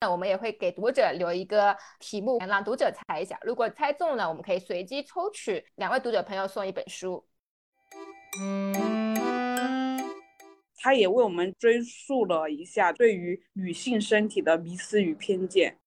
[0.00, 3.38] 呢，我们也会给读者留一个题目，让读者猜一下。
[3.42, 7.24] 如果猜中了，我们可以随机抽取两位读者朋友送一本书。
[10.80, 15.78] 他也为我们追溯了一下对于女性身体的迷思与偏见。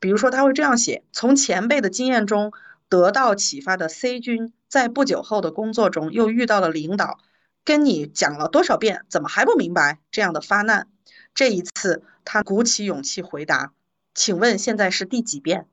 [0.00, 2.50] 比如说，他会这样写：从前辈的经验中
[2.88, 7.18] 得到启发的 C 君，在不久后的工作中又遇到了领导
[7.62, 10.88] 跟你讲了多少遍，怎么还不明白这样的发难。
[11.34, 13.72] 这一次，他鼓起勇气回答
[14.14, 15.66] ：“请问现在是第几遍？”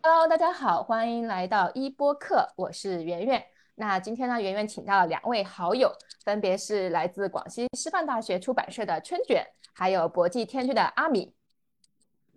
[0.00, 3.44] Hello，大家好，欢迎来到一播客，我是圆圆。
[3.74, 5.92] 那今天呢，圆圆请到了两位好友，
[6.24, 11.34] 分别是来自广西师范大学出版社的春卷，还有国际天君的阿米，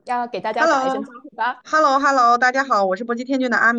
[0.05, 1.61] 要给大家打一声招呼吧。
[1.63, 3.71] Hello，Hello，大家好，我是国际天君的阿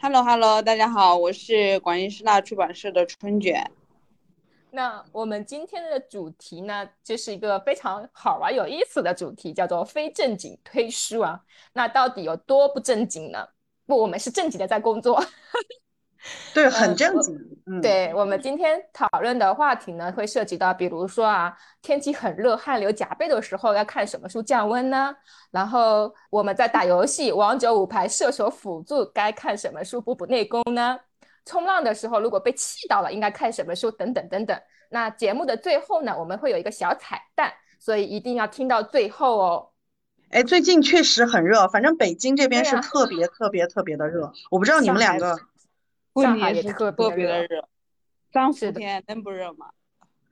[0.00, 0.02] 米。
[0.02, 3.70] Hello，Hello，大家好，我是广西师大出版社的春卷。
[4.70, 11.40] 那我们今天的主题呢，就是一个非常好玩、有意思的主题，叫做非正经推书啊。
[11.74, 13.46] 那到底有多不正经呢？
[13.86, 15.22] 不，我们是正经的在工作。
[16.52, 17.34] 对，很正经。
[17.66, 25.14] 嗯，对我们今天讨论的话题呢，会涉及到，比如说啊，天气很热、汗流浃背的时候，要看什么书降温呢？
[25.50, 30.98] 然后我们在打游戏、王者五排射手辅助，该看什么书补补内功呢？
[31.46, 33.90] 冲浪的时候，如果被气到了，应该看什么书？
[33.90, 34.60] 等等等等。
[34.90, 39.68] 那节目的最后呢，我们会有一个小彩蛋，所以一定要听到最后哦。
[40.30, 44.32] 哎，最近确实很热，反正北京这边是特别特别特别的热。
[44.50, 45.36] 我不知道你们两个，
[46.14, 47.68] 上海也特别的热，
[48.32, 49.70] 三十天能不热吗？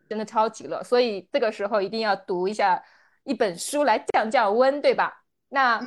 [0.08, 2.82] 真的超级热，所以这个时候一定要读一下
[3.24, 5.24] 一本书来降降温，对吧？
[5.50, 5.80] 那，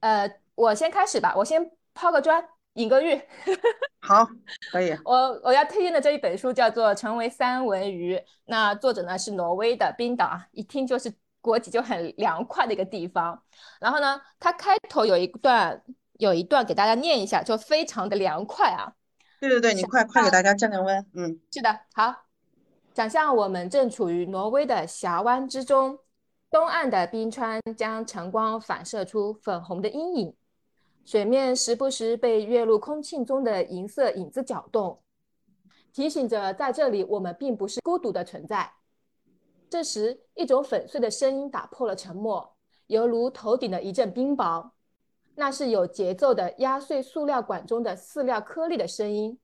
[0.00, 2.48] 呃，我先开始吧，我先抛个砖。
[2.74, 3.14] 引个玉，
[4.02, 4.26] 好，
[4.72, 4.90] 可以。
[5.04, 13.40] 我我要推荐的这一本书叫做《成为三文鱼》，那作者呢是挪威的冰岛啊，一听就是国籍就很凉快的一个地方。
[13.78, 15.80] 然后呢，它开头有一段
[16.18, 18.92] 有一段给大家念一下，就非常的凉快啊。
[19.40, 21.06] 对对对，你快快给大家降降温。
[21.14, 22.24] 嗯，是的，好。
[22.94, 25.98] 想象我们正处于挪威的峡湾之中，
[26.50, 30.36] 东岸的冰川将晨光反射出粉红的阴影。
[31.04, 35.02] 水面时不时被跃入空气中的银色影子搅动，
[35.92, 38.72] 提醒着在这里我们并不是孤独的存在。
[39.68, 44.70] 这时，一种粉碎的声音打破了沉默，犹如头顶的一阵冰雹。
[45.36, 49.38] 那是有节奏的压碎塑料管中的饲料颗粒的声音。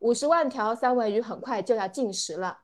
[0.00, 2.60] 五十万条三文鱼很快就要进食了。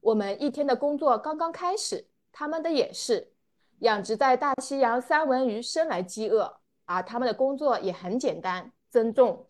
[0.00, 3.32] 我们一天的工作刚刚开始，他们的也是。
[3.80, 6.60] 养殖在大西洋三文鱼生来饥饿。
[6.84, 9.46] 而，他们的工作也很简单，增重。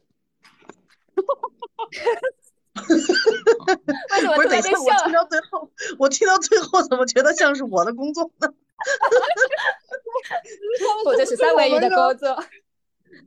[2.91, 8.53] 为什么等一下，我听到最后， 我听到最后，怎么觉得像是我的工作呢？
[11.05, 12.37] 或者是三文鱼的工作？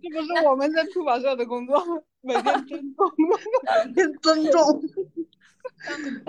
[0.02, 1.84] 这不是我们在出版社的工作，
[2.22, 3.12] 每天增重，
[3.86, 4.82] 每天增重。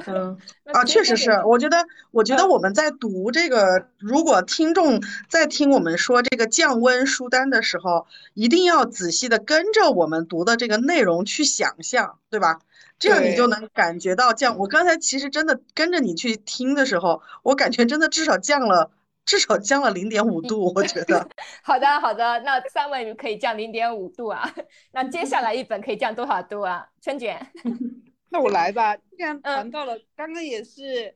[0.07, 0.37] 嗯
[0.73, 12.61] 啊，确实是，我觉得，我觉得我们在读这个，如果听众在听我们说这个降温书单的时候，一定要仔细的跟着我们读的这个内容去想象，对吧？
[12.99, 14.57] 这样你就能感觉到降。
[14.59, 18.91] 我刚才其实真的跟着你去听的时候，我感觉真的至少降了，
[19.25, 21.29] 至少降了零点五度，我觉得。
[21.63, 24.55] 好的，好的，那三文鱼可以降零点五度啊，
[24.93, 26.87] 那接下来一本可以降多少度啊？
[27.01, 27.47] 春卷。
[28.31, 31.15] 那我来吧，既然谈到了，刚刚也是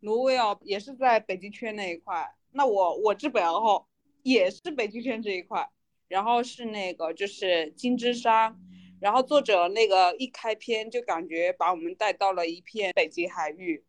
[0.00, 2.34] 挪威哦，也是在北极圈那一块。
[2.52, 3.86] 那我我这本然后
[4.22, 5.68] 也是北极圈这一块，
[6.08, 8.54] 然后是那个就是金枝沙，
[9.00, 13.84] 然后作者那个一开篇就感觉把我们带到了一片北极海域，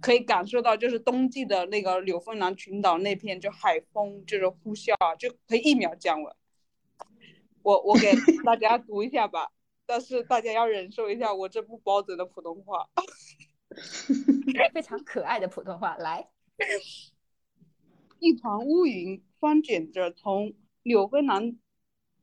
[0.00, 6.36] 可以感受到就是冬季的那个纽芬兰群岛那片就海风就是呼啸啊，就可以一秒降温。
[7.62, 8.12] 我我给
[8.44, 9.50] 大家读一下吧。
[9.88, 12.88] 但是大家要忍受一下我这不包准的普通话，
[14.74, 15.96] 非常可爱的普通话。
[15.96, 16.28] 来，
[18.18, 21.56] 一团乌云翻卷着从纽芬兰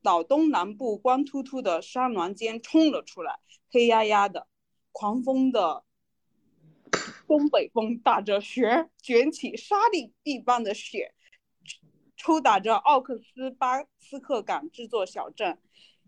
[0.02, 3.40] 岛东南部光秃秃的山峦间冲了出来，
[3.72, 4.46] 黑压压的，
[4.92, 5.86] 狂风的
[7.28, 11.14] 东北风打着雪，卷起沙粒一般的雪，
[12.16, 15.58] 抽打着奥克斯巴斯克港这座小镇。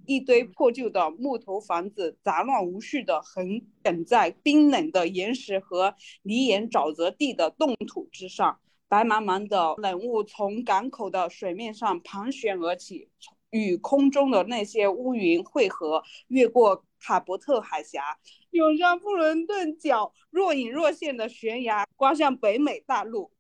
[0.06, 13.10] 一堆破旧的木头房子杂乱无序地横梗在冰冷的岩石和泥岩沼泽地的冻土之上，白茫茫的冷雾从港口的水面上盘旋而起，
[13.50, 18.20] 与空中的那些乌云汇合，越过卡伯特海峡，
[18.56, 23.32] 涌上布伦顿角若隐若现的悬崖，刮向北美大陆。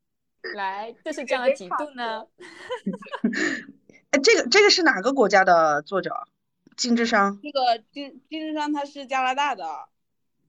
[0.53, 2.25] 来，这是降了几度呢？
[4.11, 6.11] 哎，这个这个是哪个国家的作者？
[6.77, 7.39] 金智商。
[7.41, 9.65] 这个金金智商他是加拿大的，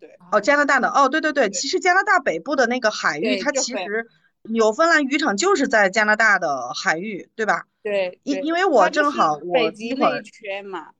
[0.01, 0.11] 对。
[0.33, 0.89] 哦，加拿大的。
[0.91, 4.09] 哦，对对对，其实加拿大北部的那个海域，它其实
[4.43, 7.67] 纽芬兰渔场就是在加拿大的海域，对吧？
[7.83, 8.21] 对。
[8.25, 10.91] 因因为我正好我北极那一圈嘛。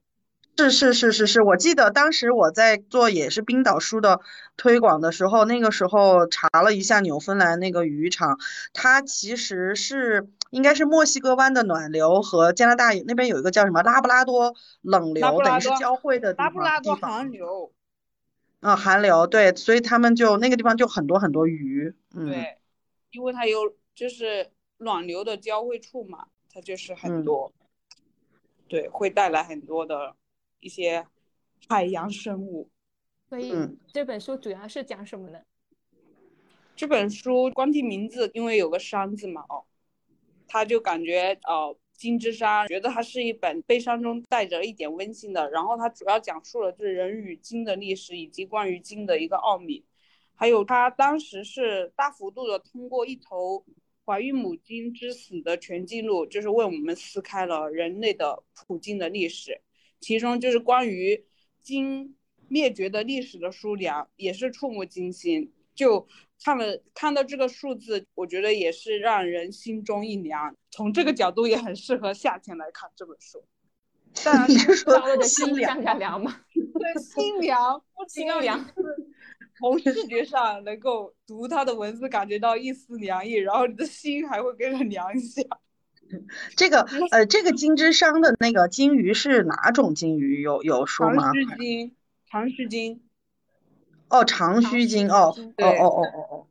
[0.57, 4.21] 是是是是是，我记得当时我在做也是冰岛书的
[4.57, 8.39] 推广的时候，那个时候查了一下纽芬兰那个渔场，
[8.73, 16.45] 它其实是应该是墨西哥湾的暖流和加拿大那边有一个叫什么拉布拉多冷流，等于是交汇的地方。
[16.47, 17.71] 拉布拉多寒流。
[18.59, 21.93] 啊，寒流对，所以他们就那个地方就很多很多鱼。
[22.11, 22.57] 对，
[23.11, 24.49] 因为它有就是
[24.79, 27.53] 暖流的交汇处嘛，它就是很多，
[28.67, 30.15] 对，会带来很多的。
[30.67, 31.07] 一些
[31.69, 32.69] 海洋生物，
[33.29, 33.53] 所以
[33.93, 35.39] 这本书主要是讲什么呢？
[36.75, 39.63] 这本书光听名字，因为有个“山”字嘛，哦，
[40.45, 45.49] 他就感觉呃金之山，觉得它是一本悲伤中带着一点温馨的。
[45.49, 49.85] 然后它主要讲述了就是人与鲸的历史，以及关于鲸的一个奥秘，
[50.35, 53.65] 还有他当时是大幅度的通过一头
[54.05, 59.59] 怀孕母鲸之死的全记录，就是为我们撕开了人类的普鲸的历史。
[59.99, 61.25] 其中就是关于
[61.61, 62.15] 金
[62.47, 66.07] 灭绝的历史的数量也是触目惊心，就
[66.43, 70.55] 看了看到这个数字，我觉得也是让人心中一凉。
[70.71, 73.43] 从这个角度也很适合夏天来看这本书。
[74.23, 78.65] 当然是说的心凉凉吗， 对，心凉，不仅要凉，
[79.59, 85.43] 从视觉上能够读他的文字感觉到一丝凉意，然后你的心还会跟着凉一下。
[86.55, 90.41] 这个呃，这个金枝商的那个金鱼是哪种金鱼？
[90.41, 91.23] 有有说吗？
[91.23, 91.95] 长须鲸，
[92.29, 93.01] 长须鲸。
[94.09, 96.47] 哦，长须鲸哦，哦哦哦哦哦。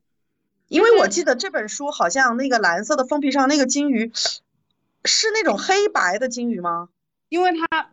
[0.69, 4.11] 因为我记得这本书好像那个蓝色的封皮上那个金鱼
[5.05, 6.89] 是那种黑白的金鱼吗？
[7.29, 7.93] 因为它，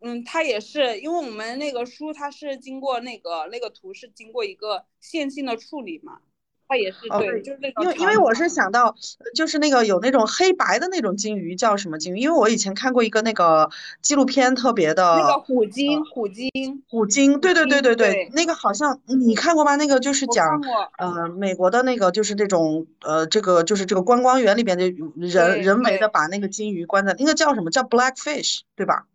[0.00, 6.20] 嗯，它也是，因为我们那个书它是经过那个那个图是经过一个线性的处理嘛。
[6.70, 8.94] 它也是对，就是那因为因为我是想到，
[9.34, 12.20] 就是那个有那种黑白的那种金鱼叫什么金鱼？
[12.20, 13.68] 因为我以前看过一个那个
[14.00, 19.74] 纪录片，特别的那个虎鲸，虎鲸，虎鲸，对对对对对，那个好像你看过吗？
[19.74, 20.62] 那个就是讲
[20.96, 29.06] 呃美国的那个就是这种呃这个就是这个观光园里边的人人为的把那个金鱼关在那个叫什么叫 blackfish 对吧？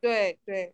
[0.00, 0.72] 对对，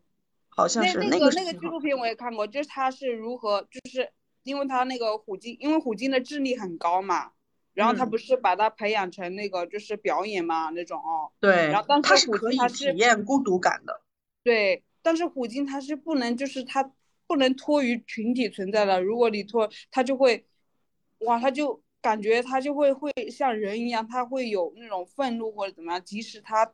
[0.48, 4.08] 好像是那个那个纪录片我也看过，就是他是如何就是。
[4.42, 7.32] 因为他那个虎鲸，因为虎鲸的智力很高嘛，
[7.74, 11.30] 然后他不是把它培养成那个就是表演嘛那种哦。
[11.38, 11.68] 对。
[11.68, 14.00] 然后，但是虎鲸它是体验孤独感的。
[14.42, 16.92] 对，但是虎鲸它是不能，就是它
[17.26, 19.02] 不能脱于群体存在的。
[19.02, 20.46] 如果你脱，它就会，
[21.18, 26.02] 哇，它就感觉它就会会像人一样，它会有那种愤怒或者怎么样。
[26.04, 26.72] 即使它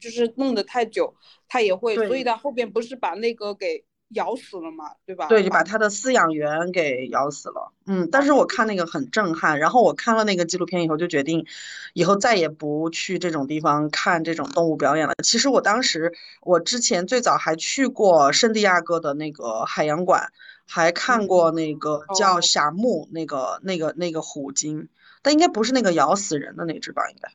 [0.00, 1.14] 就是弄得太久，
[1.46, 1.94] 它也会。
[1.94, 3.84] 所以它后边不是把那个给。
[4.14, 5.26] 咬死了嘛，对吧？
[5.28, 7.72] 对，就把他的饲养员给咬死了。
[7.86, 11.46] 嗯，但是我看那个很震撼，然后我看了那个纪录片以后，就决定
[11.92, 15.14] 以后再也不去这种地方看这种动物表演了。
[15.22, 20.32] 其实我当时，我之前最早还去过圣地亚哥的那个海洋馆，
[20.66, 24.88] 还看过那个叫霞木那个那个那个虎鲸，
[25.22, 27.08] 但应该不是那个咬死人的那只吧？
[27.10, 27.30] 应该。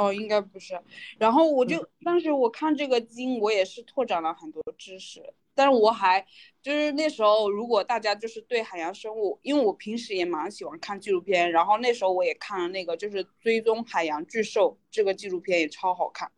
[0.00, 0.80] 哦，应该不是。
[1.18, 5.22] 然后我就当时我看这个鲸，我也是拓展了很多知识。
[5.54, 6.26] 但是我还
[6.62, 16.32] 就是那时候，如果大家就是对海洋生物，因为我平时也蛮喜欢看纪录片，然后那时候我也看了那个就是追踪海洋巨兽这个纪录片也超好看。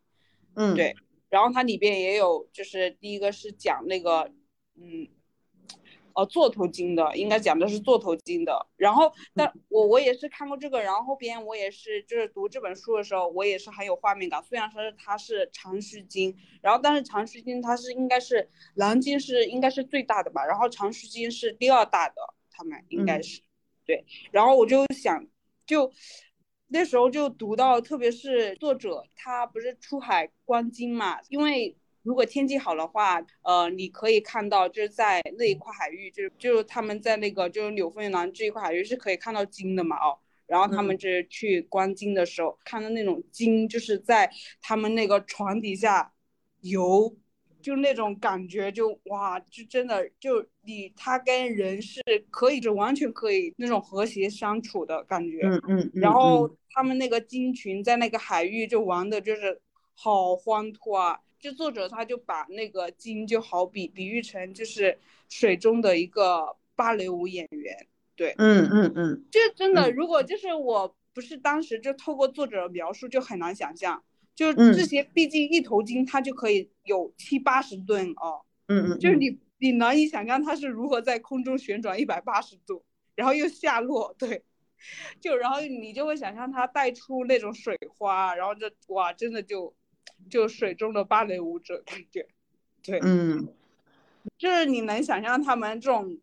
[0.55, 0.93] 嗯，对。
[1.29, 4.29] 然后它里边也有，就是第一个是讲那个，
[4.75, 5.07] 嗯。
[6.15, 14.43] 哦，座头鲸的应该讲的是座头鲸的，然后但我我也是看过这个，然后后边我也是就是读这本书的时候，我也是很有画面感。
[14.43, 22.15] 虽然说是它是长须鲸，然后但是长须鲸它是应该是蓝鲸是应该是最大的吧，然后长须鲸是第二大的，
[22.51, 23.41] 他们应该是
[23.85, 24.05] 对。
[24.31, 25.25] 然后我就想，
[25.65, 25.91] 就
[26.67, 31.75] 那时候就读到，特别是作者他不是出海观鲸嘛，因为。
[32.03, 44.29] 如果天气好的话，呃，你可以看到就是在那一块海域，就是就是他们在那个就是纽芬兰这一块海域是可以看到鲸的嘛，哦，然后他们就是去观鲸的时候，看到那种鲸就是在
[44.61, 46.11] 他们那个船底下
[46.59, 47.15] 游，
[47.61, 59.61] 就那种感觉就哇，就真的就你他跟人是可以就完全可以那种和谐相处的感觉，嗯嗯，然后他们那个鲸群在那个海域就玩的就是。
[59.95, 61.19] 好欢脱啊！
[61.43, 64.97] 就作者他就把那个金就好比比喻成就是
[65.27, 67.85] 水中的一个芭蕾舞演员，
[68.15, 74.01] 对，嗯嗯嗯，这真的，如果就是我不是当时就透过作者的描述就很难想象，
[74.33, 82.81] 就这些，毕竟一头鲸它就可以有七八十吨哦，嗯嗯，就是你你难以想象它是如何在空中旋转一百八十度，
[83.15, 84.41] 然后又下落，对，
[85.19, 89.75] 就然后你就会想象它带出那种水花，然后就哇，真的就。
[90.29, 92.27] 就水中的芭蕾舞者感觉，
[92.81, 93.53] 对，嗯，
[94.37, 96.19] 就是你能想象他们这种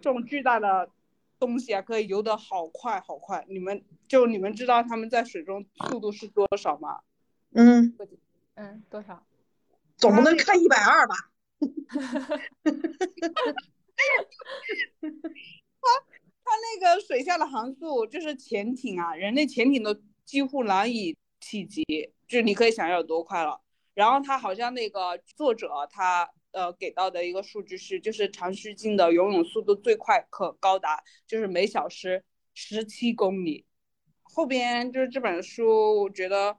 [0.00, 0.90] 这种巨大的
[1.38, 3.44] 东西啊，可以游得好快好快。
[3.48, 7.00] 你们就你们知道他们在水中速度是多少吗？
[7.52, 7.94] 嗯
[8.54, 9.26] 嗯，多少？
[9.96, 11.14] 总不能看一百二吧？
[11.58, 11.68] 他
[16.44, 21.82] 他那个水下的航速，就是潜艇啊，人类潜艇都几乎难以企及。
[22.28, 23.60] 就你可以想要有多快了，
[23.94, 33.64] 然后他好像那个作者他呃给到的一个数据是，就是长须鲸的游泳速度最快可高达就是每小时十七公里。
[34.22, 36.58] 后边就是这本书，我觉得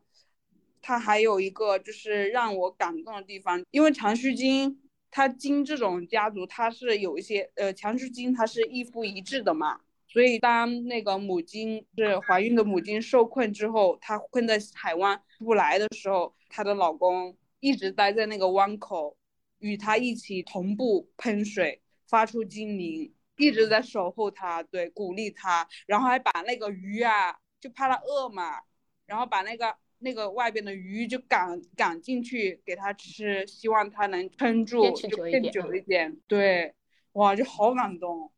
[0.82, 4.82] 它还有一个就是让我感动的地方，因为长须鲸
[5.12, 9.82] 它鲸这种家族它是有一些呃长须鲸它是一夫一制的嘛。
[10.10, 19.18] 所以，当那个母鲸是怀孕的母鲸受困之后，它困在海湾不来的时候，她的老公一直待在那个湾口，
[19.60, 28.62] 与她一起同步喷水，发出精灵，一直在守候她，对，鼓励她，然后还把那个鱼啊，就怕她饿嘛，
[29.06, 36.16] 然后把那个那个外边的鱼就赶赶进去给她吃，希望她能撑住，就更久一点。
[36.28, 36.74] 对，
[37.14, 38.32] 哇，就好感动。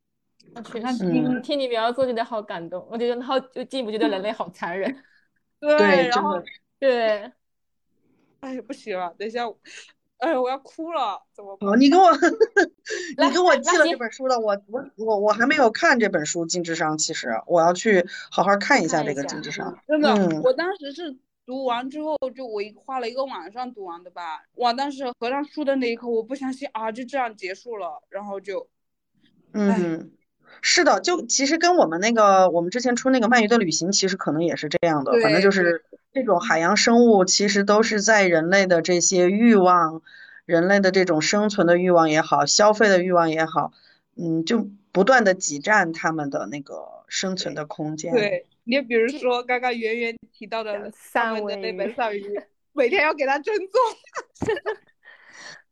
[0.65, 5.03] 确实，听你描述觉得好感动，我觉得然后就进一步觉得人类好残忍。
[5.59, 6.41] 对，然后
[6.81, 7.31] 对，
[8.41, 9.43] 哎，不行了，等一下，
[10.17, 11.57] 哎，我要哭了，怎么？
[11.61, 12.09] 哦，你给我，
[13.17, 19.73] 你给我寄了这本书了，我我我我还没有看这本书《金智商》，其实我要去好好看一下这个《金智商》。
[19.87, 24.43] 真的，我当时是读完之后，就我一花了一个晚上读完的吧。
[24.55, 28.67] 哇，当时合上书的那一刻，我不相信啊，就这样结束了，然后就，
[29.53, 30.11] 嗯。
[30.61, 35.13] 是的，就其实跟我们那个我们之前出那个鳗鱼的旅行，其实可能也是这样的。
[35.21, 40.01] 反正就是这种海洋生物，其实都是在人类的这些欲望，
[40.45, 43.71] 人类的这种生存的欲望也好，消费的欲望也好，
[44.17, 48.11] 嗯，就不断的挤占他们的那个生存的空间。
[48.11, 52.39] 对你比如说刚刚圆圆提到的三文那本三鱼，
[52.73, 54.47] 每天要给它蒸做。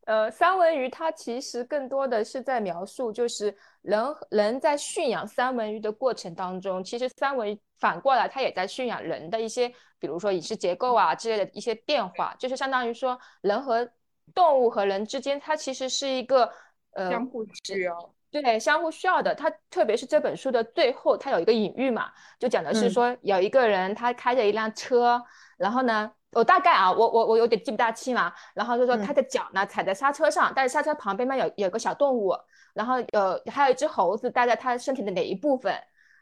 [0.06, 3.54] 呃，三文鱼它其实更多的是在描述，就是
[3.88, 9.66] 人人在驯养三文鱼的过程当中，其实三文鱼反过来它也在驯养人的一些，
[9.98, 13.88] 比如说饮食结构啊之类的一些变化，就是相当于说人和
[14.34, 16.52] 动物和人之间，它其实是一个
[16.92, 19.34] 呃相互需要，对，相互需要的。
[19.34, 25.22] 它特别是这本书的最后，它有一个隐喻嘛，就讲的是说有一个人他开着一辆车，
[25.56, 26.12] 然后呢。
[26.32, 28.30] 我大概啊，我我我有点记不大清了。
[28.52, 32.34] 然后就说他的脚呢踩在刹车上，但是刹车旁边呢有有个小动物，
[32.78, 35.74] 然后有还有一只猴子待在他身体的哪一部分？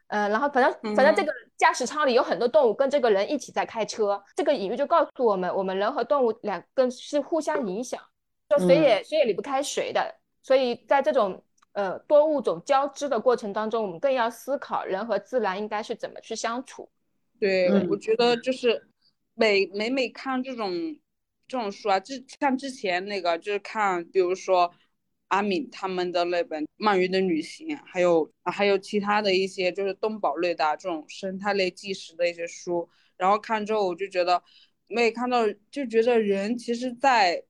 [0.09, 4.21] 呃，然后反正反正这个驾驶舱里有很多动物跟这个人一起在开车。
[4.35, 8.01] 这个隐喻就告诉我们，我们人和动物两个是互相影响，
[8.49, 10.15] 就谁也谁也离不开谁的。
[10.43, 11.45] 所以在这种
[11.75, 16.89] 呃多物种交织的过程当中，我们更要思考人和自然应该是怎么去相处。
[17.39, 18.89] 对，我觉得就是。
[19.39, 20.73] 每每每看这种
[21.47, 24.73] 这种书啊，就像之前那个，就是看，比如说
[25.29, 34.43] 阿敏他们的那本《鳗鱼的旅行》，还有还有其他的一些就是动保类的这种生态类纪实的一些书，然后看之后我就觉得，
[34.87, 37.43] 每看到就觉得人其实，在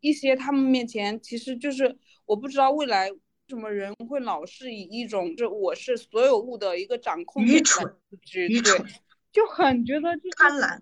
[0.00, 3.08] 一些他们面前，其实就是我不知道未来
[3.48, 7.96] 什么人会老是以一种就我是所有物的一个掌控愚蠢，
[8.34, 8.84] 愚蠢，
[9.32, 10.78] 就很觉得就贪婪。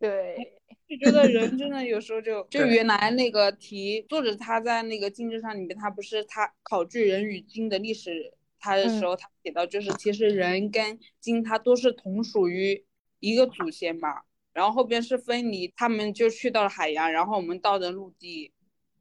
[0.00, 0.34] 对，
[0.88, 12.82] 就觉得人真的有时候就就原来那个题作者他在那个金智上里面，他不是他考据人与鲸的历史，他的时候他写到就是其实人跟鲸它都是同属于
[13.18, 14.22] 一个祖先嘛，
[14.54, 18.52] 然后后边是分离，他们就去到了海洋，然后我们到的陆地，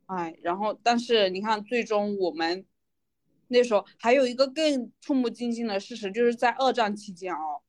[0.07, 2.65] 哎，然后但是你看最终我们
[3.47, 7.61] 那时候还有一个更触目惊心的事实，就是在二战期间哦。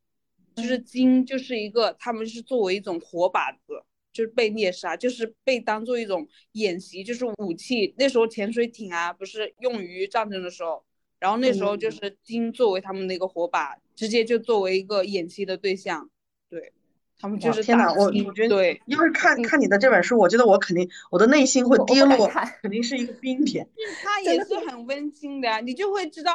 [0.56, 7.94] 就是鲸就是一个，他们是作为一种活靶子，就是被猎杀，就是被当做一种演习，就是武器。
[7.96, 10.84] 那时候潜水艇啊，不是用于战争的时候，
[11.18, 16.10] 然后那时候就是鲸作为他们的一个活靶，直接就作为一个演习的对象。
[16.48, 16.72] 对，
[17.18, 22.28] 他们就是天哪，我我觉得对，要是看看你的这本书，我觉得我肯定我的内心会跌落，
[22.60, 23.68] 肯定是一个冰点。
[24.02, 26.34] 它也是很温馨的呀，你就会知道，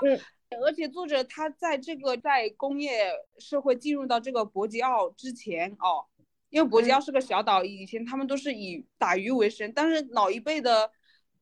[0.62, 6.06] 而且作者他在这个在工业社会进入到这个伯吉奥之前哦，
[6.50, 10.90] 因为伯吉奥是个小岛，以前他们都是以打鱼为生，但是老一辈的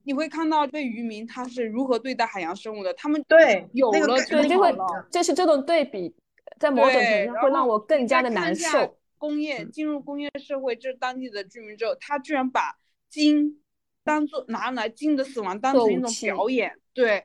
[0.04, 4.76] 你会看到被渔民他是如何对待海洋生物的，他们对有了就会
[5.12, 6.14] 就是这种对比，
[6.60, 8.98] 在某种程度上会让我更加的难受。
[9.18, 12.76] 工业进入工业社会，就是当地的居民之后，他居然把
[13.08, 13.62] 鲸
[14.04, 17.24] 当做拿来鲸的死亡当成一种表演，对，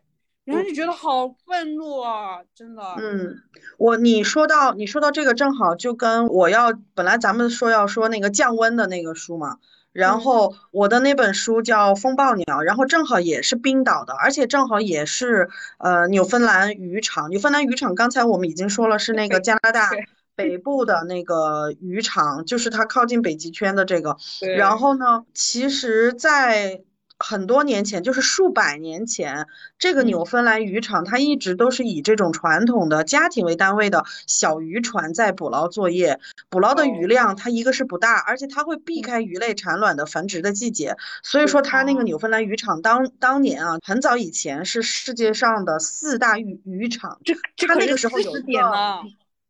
[0.49, 2.83] 然后就觉得好愤怒啊，真的。
[2.99, 3.37] 嗯，
[3.77, 9.59] 我你说到你说到这个，正好就跟我要本来咱们说要说那个降温的那个书嘛，
[9.93, 17.29] 然后我的那本书叫《风暴鸟》，然后正好也是冰岛的，而且正好也是呃纽芬兰渔场。
[17.31, 19.91] 纽芬兰渔场刚才我们已经说了是那个加拿大。
[20.39, 24.17] 北部的那个渔场，就是它靠近北极圈的这个。
[24.57, 26.83] 然后呢，其实，在
[27.19, 29.47] 很多年前，就是数百年前，
[29.79, 36.21] 这个纽芬兰渔场它一直都是以这种传统的家庭为单位的小渔船在捕捞作业。
[36.49, 40.97] 捕捞的鱼量，它一个是不大，而且它会避开鱼类产卵的繁殖的季节。
[41.23, 47.19] 所以说，它那个纽芬兰渔场当当年啊，很早以前是世界上的四大渔渔场。
[47.25, 47.35] 这
[47.67, 48.73] 它那个时候有一个。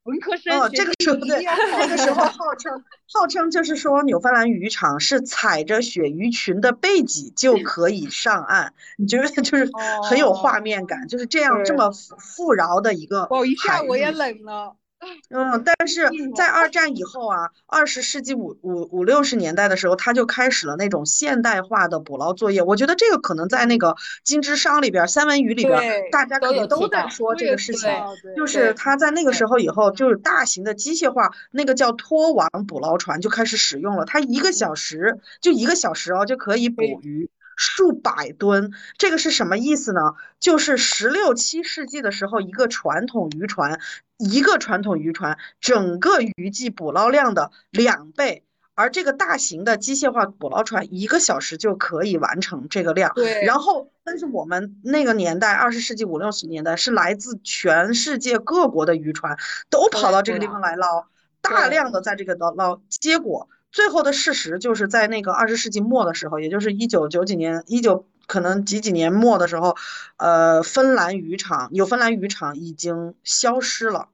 [0.08, 9.70] 文科生哦，这个时候对，那个时候号称号称就是说纽芬兰渔场是踩着鳕鱼群的背脊就可以上岸，你觉得就是
[10.08, 13.24] 很有画面感，就是这样这么富饶的一个。
[13.28, 14.76] 哦，一下我也冷了。
[15.30, 22.62] 嗯，但是在二战以后啊，二十世纪五五五六十年代的时候，他就开始了那种现代化的捕捞作业。
[22.62, 23.90] 我觉得这个可能在那个
[24.24, 27.88] 《金枝商》里边，《三文鱼》里边，大家可能都在说这个事情。
[28.36, 34.04] 就是他在那个时候以后，就是大型的机械化，那个叫拖网捕捞船就开始使用了。
[34.04, 37.30] 它一个小时就一个小时哦，就可以捕鱼。
[37.58, 40.14] 数百吨，这个是什么意思呢？
[40.38, 43.80] 就是十六七世纪的时候，一个传统渔船，
[44.16, 48.44] 一个传统渔船整个渔季捕捞量的两倍，
[48.74, 53.10] 而这个大型的机械化捕捞船一个小时就可以完成这个量。
[53.16, 53.44] 对。
[53.44, 59.36] 然后，但是我们那个年代，二十世纪五六十年代，是来自全世界各国的渔船
[59.68, 61.06] 都跑到这个地方来捞，
[61.40, 63.48] 大量的在这个捞捞，结果。
[63.78, 69.76] 最后的事实就是在那个二十世纪末的时候，也就是一九九几年，一九可能几几年末的时候，
[70.16, 74.08] 呃，芬兰渔场有芬兰渔场已经消失了，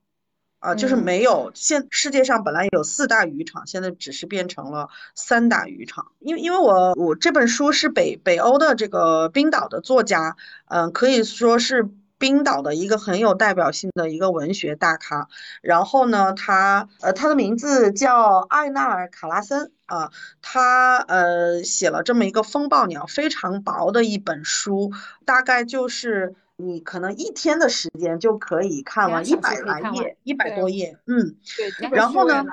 [0.59, 1.51] 啊，就是没有。
[1.55, 6.09] 现世界上本来有四大渔场，现在只是变成了三大渔场。
[6.19, 10.37] 因为因为我我这本书是北北欧的这个冰岛的作家，
[10.69, 11.89] 嗯，可以说是。
[12.19, 15.29] 冰岛的一个很有代表性的一个文学大咖，
[15.63, 24.93] 然后呢，他呃，他的名字叫艾纳尔·卡拉森啊，他呃写了这么一个《风暴鸟》，非常薄的一本书，
[25.25, 32.45] 大概就是你可能一天的时间就可以看完一百来页，一百多页，嗯，对，然后呢，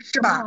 [0.00, 0.44] 是吧？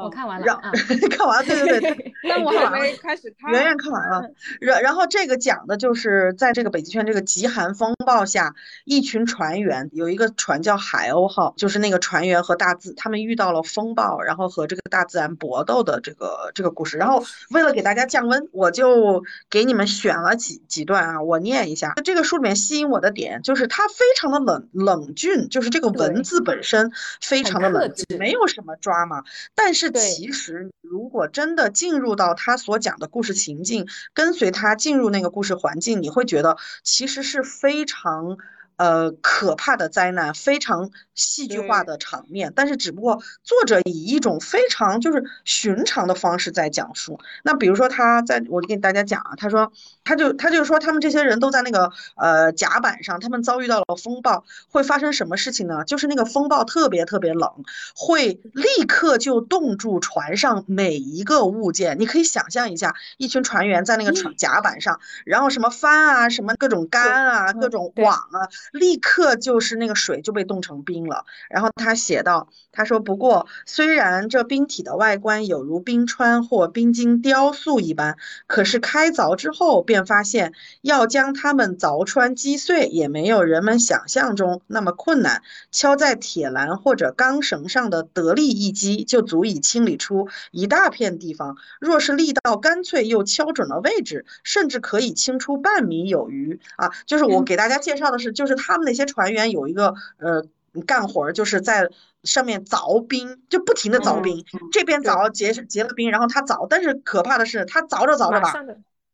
[0.00, 0.60] 我看完了，
[1.10, 3.50] 看完了，对对对，但 我还没开始看。
[3.52, 16.96] 圆圆看完了，然然后这个讲的就是在这个北极圈这个极寒风暴下，一群船员有一个船叫海鸥号，就是那个船员和大自他们遇到了风暴，然后和这个大自然搏斗的这个这个故事。
[16.96, 21.92] 然后为了给大家降温，我就给你们选了几几段啊，我念一下。
[22.04, 29.24] 这个书里面吸引我的点就是它非常的冷冷峻，就是这个文字本身非常的冷峻，没有什么抓嘛，
[29.54, 29.81] 但是。
[29.86, 38.38] 是，其实如果真的进入到他所讲的故事情境，跟随他进入那个故事环境，你会觉得其实是非常。
[38.82, 47.20] 呃，可怕的灾难，非常戏剧化的场面，但是只不过作者以一种非常就是寻常的方式在讲述。
[47.44, 49.70] 那比如说他在我就给大家讲啊，他说
[50.02, 55.84] 他就他就说他们这些人都在那个呃甲板上，他们遭遇到了风暴，会发生什么事情呢？
[55.84, 57.62] 就是那个风暴特别特别冷，
[57.94, 62.00] 会立刻就冻住船上每一个物件。
[62.00, 68.50] 你可以想象一下，一群船员在那个船甲板上，然后什么帆啊，什么各种杆啊，各种网啊。
[68.72, 71.26] 立刻就是那个水就被冻成冰了。
[71.50, 85.42] 然后他写道：“他说，不过虽然这冰体的外观有如冰川或冰晶雕塑一般，可是开凿之后便发现，要将它们凿穿击碎也没有人们想象中那么困难。
[85.70, 91.58] 敲在铁栏或者钢绳上的得力一击，就足以清理出一大片地方。
[91.78, 96.58] 若是力道干脆又敲准了位置，甚至可以清出半米有余。
[96.76, 100.44] 啊，就是我给大家介绍的是，就是。”他们那些船员有一个呃
[100.86, 101.88] 干活，就是在
[102.24, 108.52] 上面凿冰，就不停的凿冰，这边凿结结了冰，然后他凿，但是可怕的是他凿着凿着吧，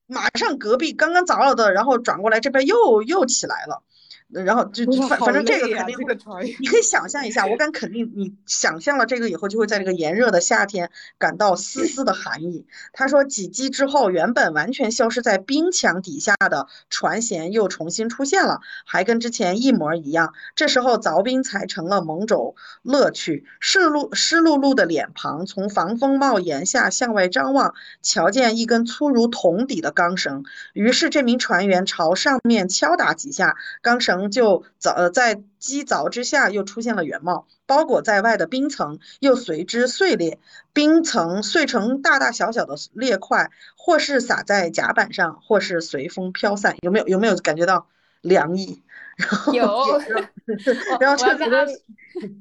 [0.06, 3.82] 马上隔壁刚刚凿了的，然后转过来这边又又起来了。
[4.30, 12.66] 然后就反反正这个肯定会，你可以想象一下，我敢肯定，你想象了这个以后，就会在这个炎热的夏天感到丝丝的寒意。
[12.92, 20.34] 他说，几击之后，原本完全消失在冰墙底下的船舷又重新出现了，还跟之前一模一样。
[20.54, 23.46] 这时候凿冰才成了某种乐趣。
[23.60, 30.44] 湿漉湿漉漉的脸庞从防风帽檐下向外张望，瞧见一根粗如铜底的钢绳。
[30.74, 34.17] 于是这名船员朝上面敲打几下，钢绳。
[34.30, 40.38] 就凿在机凿之下又出现了原貌，包裹在外的冰层又随之碎裂，
[40.72, 46.76] 冰层碎成大大小小的裂块，或是洒在甲板上，或是随风飘散。
[46.82, 47.86] 有没有有没有感觉到
[48.20, 48.82] 凉意？
[49.52, 50.00] 有，
[51.00, 51.80] 然后 确实，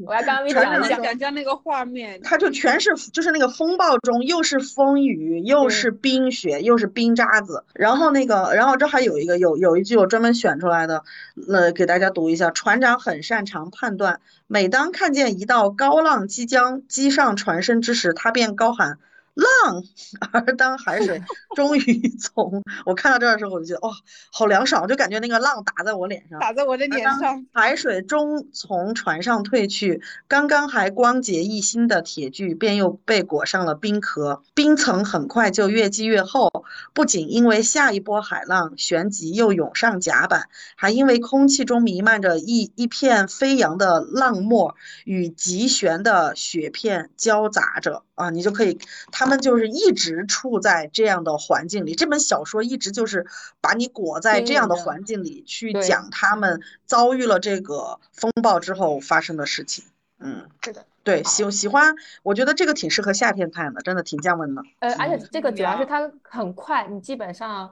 [0.06, 7.64] 我要刚刚讲一下，讲讲那个画面，它就全是就是那个风暴中，又是风雨，又是冰雪，又是冰渣子。
[7.74, 11.04] 然后那个，然后这还有一个有有一句我专门选出来的，
[11.48, 12.52] 呃，给大家读一下。
[12.52, 19.00] 船长很擅长判断，每当看见一道高浪即将击上船身之时，他便高喊。
[19.38, 19.84] 浪，
[20.34, 21.22] 而当海水
[21.56, 23.94] 终于从我看到这儿的时候，我就觉得哇，
[24.32, 27.46] 好凉爽，我就感觉那个浪打在我脸上，打在我的脸上。
[27.54, 36.66] 海水终从船上退去，刚刚还光洁一新的铁具便又被裹上了冰壳，冰层很快就越积越厚。
[36.94, 48.80] 不仅因为下一波海浪旋即又涌上甲板，还因为空气中弥漫着一一片飞扬的浪沫与急旋的雪片交杂着啊，你就可以。
[49.12, 53.28] 他们就是一直处在这样的环境里，这本小说一直就是
[53.62, 59.86] 把你裹在这样的环境里去讲他们遭遇了这个风暴之后发生的事情。
[60.20, 64.64] 嗯，是的，对，喜喜欢，我觉得这个挺适合夏天看的，真的挺降温的。
[64.80, 67.72] 呃，而且这个主要是它很快，你基本上，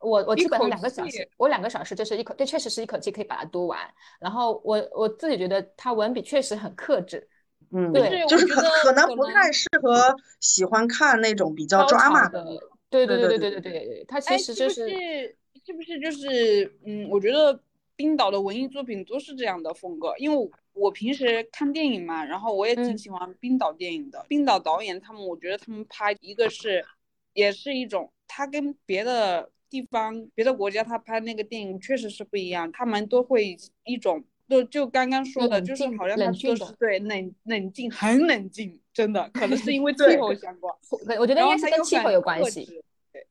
[0.00, 3.78] 我我基本上两个小时，我两个小时就是一口，这确实是一口气可以把它读完。
[4.18, 7.28] 然后我我自己觉得它文笔确实很克制。
[7.72, 12.44] 嗯，对，就是可可能不太适合喜欢看那种比较抓马的。
[12.88, 17.60] 对对对对对对对，它其实就是是不是就是嗯，我觉得
[17.96, 24.24] 冰岛的文艺作品都是这样的风格，因为我平时看电影嘛，然后我也挺喜欢冰岛电影的。
[24.28, 26.84] 冰岛导演他们，我觉得他们拍一个是，
[27.32, 34.24] 也是一种，他跟别的地方、别的国家他拍那个电影确实是不一样，他们都会一种。
[34.48, 40.72] 就就刚刚说的，就是好像他说是对冷冷静，很冷静，真的，可能是因为气候相关。
[41.18, 42.80] 我觉得应该是跟气候有关系。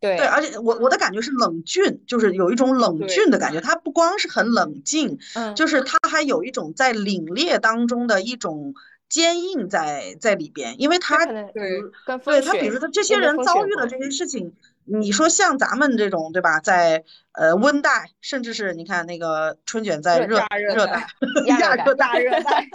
[0.02, 3.62] 对对，而且我我的感觉是冷峻，就是有一种冷峻的感觉。
[3.62, 8.74] 他不光是很冷静，嗯，就是他还有一种在凛冽当中的一种
[9.08, 14.54] 坚硬在在里边，因为他对对他，比如说这些人遭遇的这些事情。
[14.86, 20.38] 你说像咱们这种对吧，在呃温带，甚至是你看那个春卷在热
[20.74, 21.08] 热带、
[21.48, 22.68] 亚热带、热带，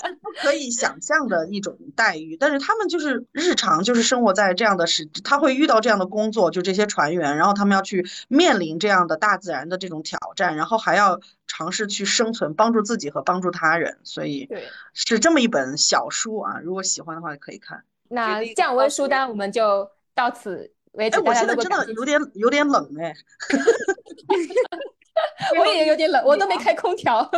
[0.42, 2.36] 可以想象的一种待遇。
[2.36, 13.98] 但是他们就是日常就是生活在这样的时，他会遇到这样的工作，就这些船员，然后他们要去面临这样的大自然的这种挑战，然后还要尝试去生存，帮助自己和帮助他人。
[14.02, 14.48] 所以
[14.94, 17.84] 是这么一本小书啊，如果喜欢的话可以看。
[18.08, 20.72] 那降温书单我们就到此。
[20.96, 23.14] 哎，我现在真的有点有点冷哎，
[25.58, 27.22] 我也有点冷，我都没开空调。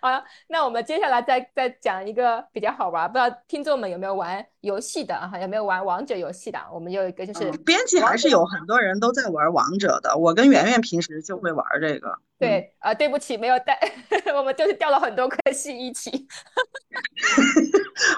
[0.00, 5.30] 好，那我们接下来再再讲一个比较好玩，不知道听众们有没有玩游戏的啊？
[5.40, 6.58] 有没有玩王者游戏的？
[6.72, 12.18] 我们有一个就是编辑还是有很多人都在玩王者的，我跟圆圆平时就会玩这个。
[12.38, 13.78] 对啊，对不起，没有带，
[14.34, 16.26] 我们就是掉了很多颗星一起。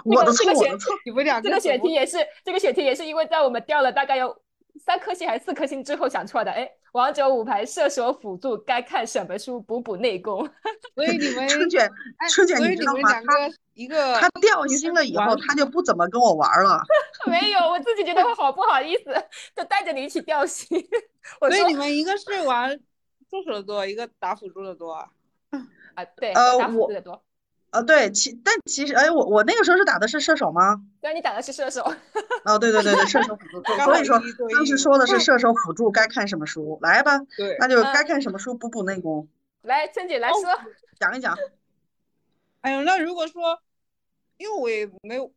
[0.05, 0.95] 我的错，我的错。
[1.05, 4.37] 你们两个这个选题也是，这个选题也是因为在我们掉了大概有
[4.85, 6.53] 三颗星还是四颗星之后想出来的。
[6.53, 10.49] 哎，王者五排射手辅助该看什么书补补内功？
[10.95, 11.91] 所以你们春卷，
[12.31, 13.11] 春卷，你知道吗？
[13.13, 13.23] 他
[13.75, 16.83] 一个他掉星了以后，他就不怎么跟我玩了。
[17.27, 19.05] 没有，我自己觉得我好不好意思，
[19.57, 20.67] 就带着你一起掉星。
[21.41, 22.71] 所以你们一个是玩。
[22.71, 25.09] 射手的多，一个打辅助的多啊。
[25.95, 26.91] 啊，对，呃，我，
[27.73, 30.83] 呃，对，其但其实，哎，我我那个时候是打的是射手吗？
[31.01, 31.83] 对，你打的是射手。
[32.45, 33.63] 哦，对对对对，射手辅助。
[33.83, 34.21] 所以说
[34.55, 37.19] 当时说的是射手辅助该看什么书，来吧。
[37.37, 39.27] 对，那就该看什么书补补内功。
[39.63, 40.43] 来，春姐来说，
[41.01, 41.37] 讲一讲。
[42.61, 43.59] 哎呦，那如果说，
[44.37, 45.33] 因为我也没有，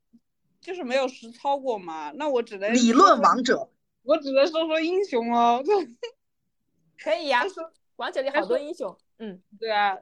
[0.59, 3.69] 就是没有实操过嘛，那我只能理论王者，
[4.03, 5.63] 我只能说说英雄哦。
[7.01, 7.43] 可以呀。
[7.95, 9.97] 王者里好多英雄，嗯，对啊，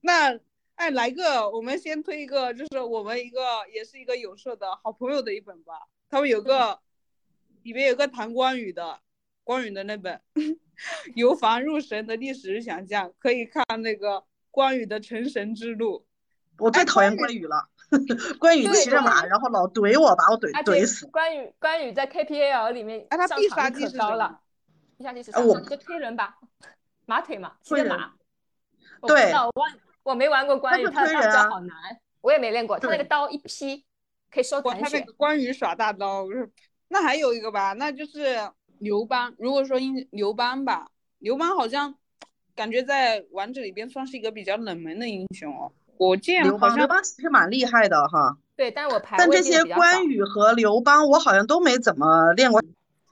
[0.00, 0.40] 那
[0.76, 3.40] 哎，来个，我们先推一个，就是我们一个
[3.72, 5.74] 也是一个有社的好朋友的一本吧。
[6.10, 6.80] 他们有个
[7.62, 9.00] 里面有个谈关羽的，
[9.44, 10.20] 关羽的那本
[11.14, 16.04] 《由凡入神的历史想象》，可以看那个关羽的成神之路。
[16.58, 17.68] 我最讨厌关羽了，
[18.40, 21.06] 关羽骑着马，然后老怼我，把我怼怼死。
[21.06, 24.40] 关羽关羽在 KPL 里面，哎，他必杀技是高了，
[24.98, 25.60] 必杀技是什么？
[25.60, 26.38] 就推人吧，
[27.06, 28.12] 马腿嘛，骑着马。
[29.06, 29.32] 对。
[29.32, 29.64] 我
[30.14, 31.76] 没玩过关羽，他的大招好难，
[32.20, 32.78] 我也没练过。
[32.78, 33.84] 他那个刀一劈
[34.30, 35.06] 可以收残血。
[35.16, 36.26] 关羽耍大刀，
[36.88, 38.36] 那还有一个吧，那就是
[38.78, 39.34] 刘邦。
[39.38, 40.88] 如果说英刘邦吧，
[41.18, 41.94] 刘邦好像
[42.54, 45.72] 感觉在王者里边算是一个比较冷门的英雄哦。
[45.98, 48.36] 我见刘邦，刘邦其实蛮厉害的哈。
[48.56, 52.60] 对，但我排但这些关羽和刘邦，我好像都没怎么练过。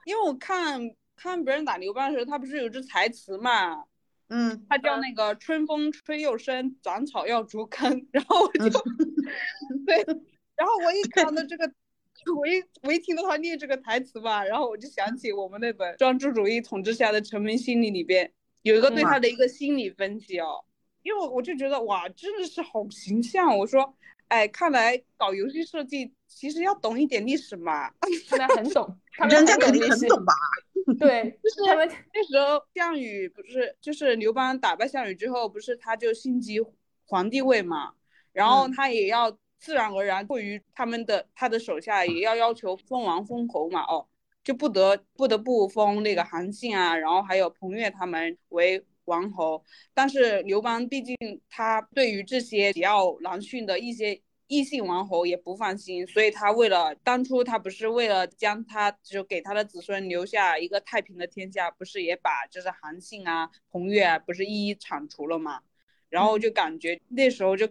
[0.04, 0.80] 因为我看
[1.16, 3.84] 看别人打刘邦的时候，他不是有句台词嘛？
[4.30, 7.82] 嗯，他叫那个春风吹又生，长草要逐根。
[8.12, 8.80] 然后我就
[9.84, 9.96] 对，
[10.56, 11.70] 然后我一看到这个，
[12.36, 20.64] 我一我一听到他念这个台词吧，然后我就想起我们那本专制主义统治下的臣民心理里边有一个对他的一个心理分析哦，
[21.02, 23.58] 因为我就觉得哇，真的是好形象。
[23.58, 23.96] 我说，
[24.28, 27.90] 哎，看来搞游戏设计其实要懂一点历史嘛，
[28.28, 28.96] 看来很懂，
[29.28, 30.32] 人家肯定很懂吧。
[30.98, 36.58] 对， 就是他们那时候， 项羽不是就是刘邦打败项羽之后，不是他就心急
[37.06, 37.92] 皇帝位嘛，
[38.32, 44.08] 然后他也要自然而然迫于他们的他的手下也要要求封王封侯嘛，哦，
[44.42, 51.16] 就不得不得不封那个韩信啊，然后还有彭越他们为王侯，但是刘邦毕竟
[51.48, 54.20] 他对于这些桀骜狼驯的一些。
[54.50, 65.60] 异姓王侯也不放心，所以他为了当初他不是为了将他就给他的子孙留下一个太平的天下，不是也把就是韩信啊、彭越啊，不是一一铲除了吗？
[66.08, 67.68] 然后就感觉那时候就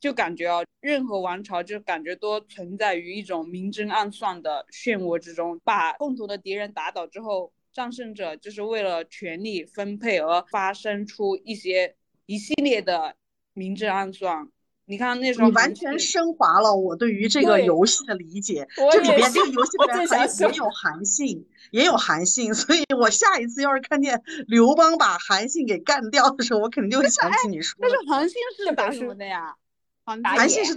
[0.00, 11.94] 就感觉啊，任何王朝就感觉都存在于一种明争暗算的漩涡之中，把共同的敌人打倒之后，战胜者就是为了权力分配而发生出一些
[12.26, 13.14] 一系列的
[13.52, 14.50] 明争暗算。
[14.88, 18.66] 你看那时候，你完全升华了我对于这个游戏的理解。
[18.92, 27.76] 这里边这个游戏里面还也有韩信，也有韩信， 所以我下一次要是看见刘邦把韩信给干掉的时候，我肯定就会想起你说。
[27.80, 29.56] 但是韩信是打什么的呀？
[30.04, 30.74] 韩信是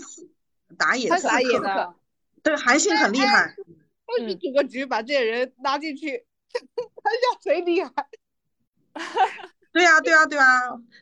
[0.75, 1.93] 打野，打野的。
[2.41, 3.53] 对，韩信很厉害。
[4.07, 7.91] 我去组个局，把这些人拉进去， 看下谁厉害。
[9.71, 10.45] 对呀，对呀，对啊，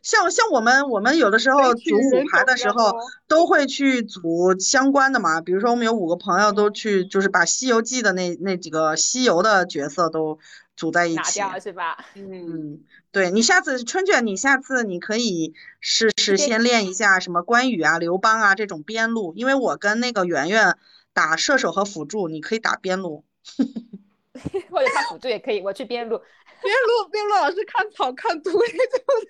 [0.01, 2.93] 像像我们我们有的时候组五排的时候，
[3.27, 5.39] 都会去组相关的嘛。
[5.39, 10.37] 比如说我们有五个朋友都去，就是把《西游记》的那那几个西游的角色都
[10.75, 11.97] 组在一起，是吧？
[12.15, 20.77] 嗯，对你下次春卷，你下次你可以试试先练一下什么关羽啊、刘邦啊这种边路，因为我跟那个圆圆
[21.13, 23.23] 打射手和辅助，你可以打边路，
[24.69, 26.21] 或者他辅助也可以，我去边路。
[26.61, 28.77] 边路边路老师看草看图也就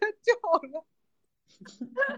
[0.01, 0.85] 能就好了，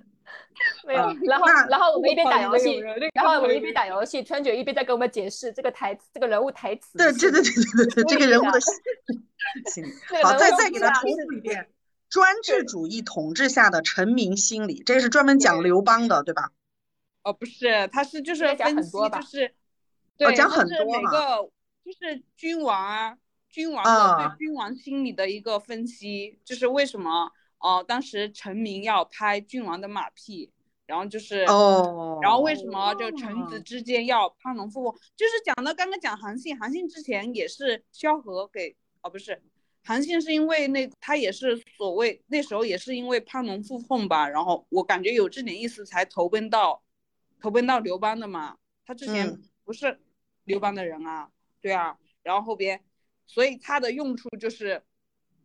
[0.86, 1.00] 没有。
[1.28, 2.80] 然后然后我们一边打游戏，
[3.14, 6.98] 然后我们一边打游戏，川九一边在给我们解释这个台词，这个人物台词。
[6.98, 9.92] 对对对对对对，这个人物的心理。
[10.24, 11.70] 好，再再给他重复一遍：
[12.10, 16.52] 专制主义统治下的臣民心理，这是专门讲刘邦的，对吧？
[17.24, 19.54] 哦，不是，他是就是分析，就是
[20.18, 21.50] 对，讲很多每个
[21.84, 23.18] 就是君王啊。
[23.50, 30.52] 君王的对君王心理的一个分析，就是为什么哦，当时臣民要拍君王的马屁，
[30.86, 39.42] 然后就是哦，然后为什么就臣子之间要攀龙附凤，就是讲到刚刚讲韩信，韩信之前也是萧何给哦，不是
[39.84, 46.84] 韩信是因为那他也是所谓那时候也是因为攀龙附凤吧，然后我感觉有这点意思才投奔到
[47.42, 50.00] 投奔到刘邦的嘛，他之前不是
[50.44, 52.80] 刘邦的人啊，对啊，然后后边。
[53.30, 54.82] 所以他的用处就是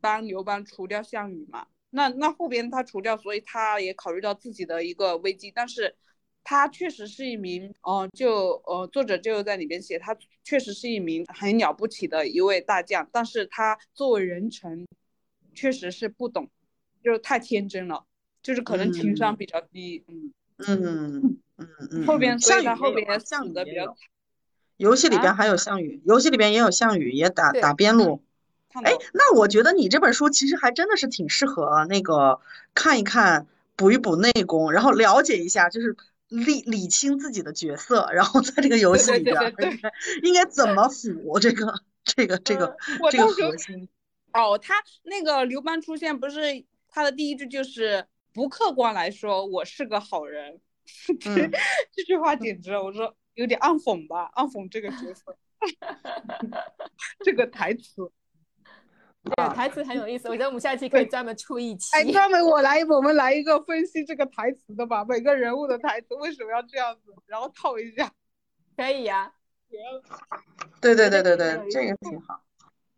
[0.00, 1.66] 帮刘邦除掉项羽嘛。
[1.90, 5.52] 那那后边他除掉，所以他也考虑到自己的一个危机。
[5.54, 5.94] 但是，
[6.42, 13.06] 他确实是一名，哦，就呃，作者就在里边写，他确实是一名很了不起的一位大将。
[13.12, 14.86] 但是他作为人臣，
[15.54, 16.50] 确实是不懂，
[17.02, 18.06] 就是太天真了，
[18.42, 20.02] 就是可能情商比较低。
[20.08, 22.06] 嗯嗯嗯嗯。
[22.06, 23.94] 后边项羽后边项羽的比较。
[24.76, 28.22] 游戏里边还有项羽，游戏里边也有项羽，也打打边路。
[28.82, 32.40] 哎，那我觉得你这本书其实还真的是挺适合那个
[32.74, 35.96] 看一看，补一补内功，然后了解一下，就是
[36.28, 39.36] 理理清自己的角色，然后在这个游戏里边
[40.24, 42.76] 应该怎么辅这个这个这个
[43.12, 43.88] 这个核心。
[44.32, 50.60] 哦，他那个刘邦出现不是他的第一句就是不客观来说，我是个好人。
[51.94, 55.36] 这句话简直，我说有点暗讽吧，暗讽这个角色，
[57.24, 58.10] 这个台词。
[59.24, 61.96] 对，台词很有意思，我觉得我们下期可以专门出一期。
[61.96, 68.12] 哎，专门我来，我们来一个分析这个台词的吧，每个人物的台词为什么要这样子，然后套一下。
[68.76, 69.32] 可以呀。
[70.80, 72.42] 对对对对对，这个挺好。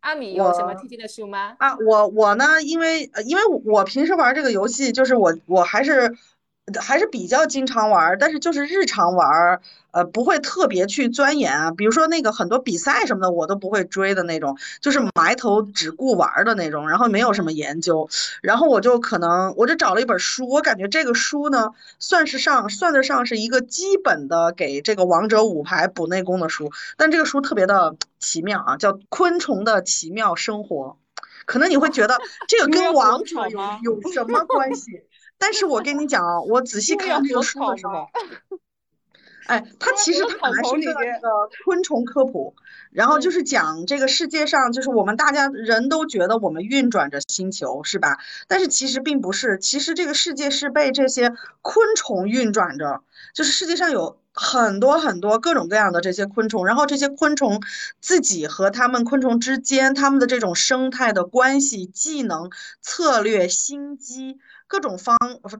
[0.01, 1.55] 阿米有什么推荐的书吗？
[1.59, 6.15] 啊，我我呢，因为因为我平时玩这个游戏，就是我我还是。
[6.81, 11.71] 还是比较经常玩，但是就是日常玩，呃，不会特别去钻研啊。
[11.71, 18.09] 比如说那个很多比赛什么的，我都不会追的那种，就是埋头只顾玩的那种，然后没有什么研究。
[18.41, 26.69] 然后我就可能我就找了一本书，我感觉这个书呢，算是上算得上是一个基本的给这个王者五排补内功的书。
[26.97, 30.97] 但这个书特别的奇妙啊，叫《昆虫的奇妙生活》，
[31.45, 33.47] 可能你会觉得这个跟王者
[33.81, 35.01] 有有什么关系？
[35.37, 38.07] 但是我跟你讲啊，我仔细看这个书的时候，
[39.47, 41.29] 哎，它其实它本来是个那 个
[41.63, 42.53] 昆虫科普，
[42.91, 48.17] 然后就是讲这个世界上，就是我们大家人都觉得我们运转着星球，是吧？
[48.47, 57.61] 但是其实并不是，其实这个世界是被这些昆虫运转着，就是世界上有很多很多各种各样的这些昆虫，然后这些昆虫
[58.01, 64.39] 自己和它们昆虫之间，它们的这种生态的关系、技能、策略、心机。
[64.67, 65.17] 各种方，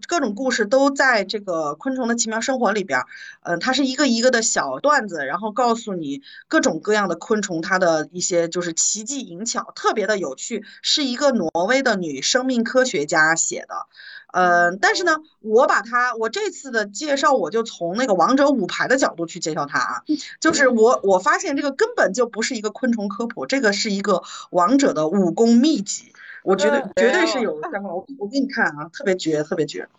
[0.08, 3.06] 各种故事都在这个《昆虫的奇妙生活》里边儿。
[3.44, 10.66] 嗯，它是一个一个的小段子，然后告诉你各种各样的昆虫，它的一些就是奇技淫巧，特别的有趣。
[10.82, 13.88] 是一个挪威的女生命科学家写的。
[14.34, 20.04] 嗯，但是呢，我把它，我这次的介绍，我就从那个王者五排的角度去介绍它啊。
[20.42, 26.12] 就是我我发现这个根本就不是一个昆虫科普，这个是一个王者的武功秘籍。
[26.48, 29.90] 我觉得绝对是有相关，我我给你看啊，特别绝，特别绝，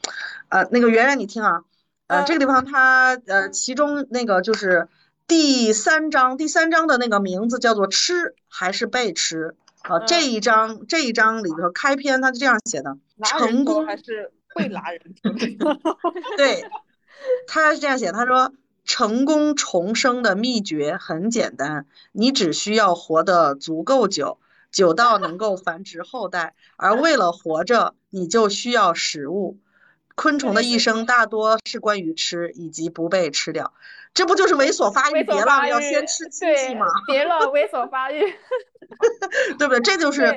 [0.49, 1.63] 呃，那个圆圆你听啊，
[2.07, 4.89] 呃，这个地方它呃，其中那个就是
[5.27, 9.99] 第三章，第三章的那个名字叫做吃还是被吃啊？
[9.99, 15.03] 这一章这一章里头开篇他是这样写的，成功还是会拿人
[16.39, 16.65] 对，
[17.47, 18.55] 他是这样写，他说
[18.87, 24.39] 成功重生的秘诀很简单，你只需要活得足够久。
[24.71, 29.59] 久到能够繁殖后代，而为了活着，你就需要食物。
[30.15, 33.73] 昆虫的一生大多是关于吃以及不被吃掉，
[34.15, 35.23] 这不就是猥琐发育？
[35.23, 36.87] 别了，要先吃亲戚吗？
[37.07, 38.25] 别了，猥琐发育，
[39.61, 39.81] 对不对？
[39.81, 40.37] 这就是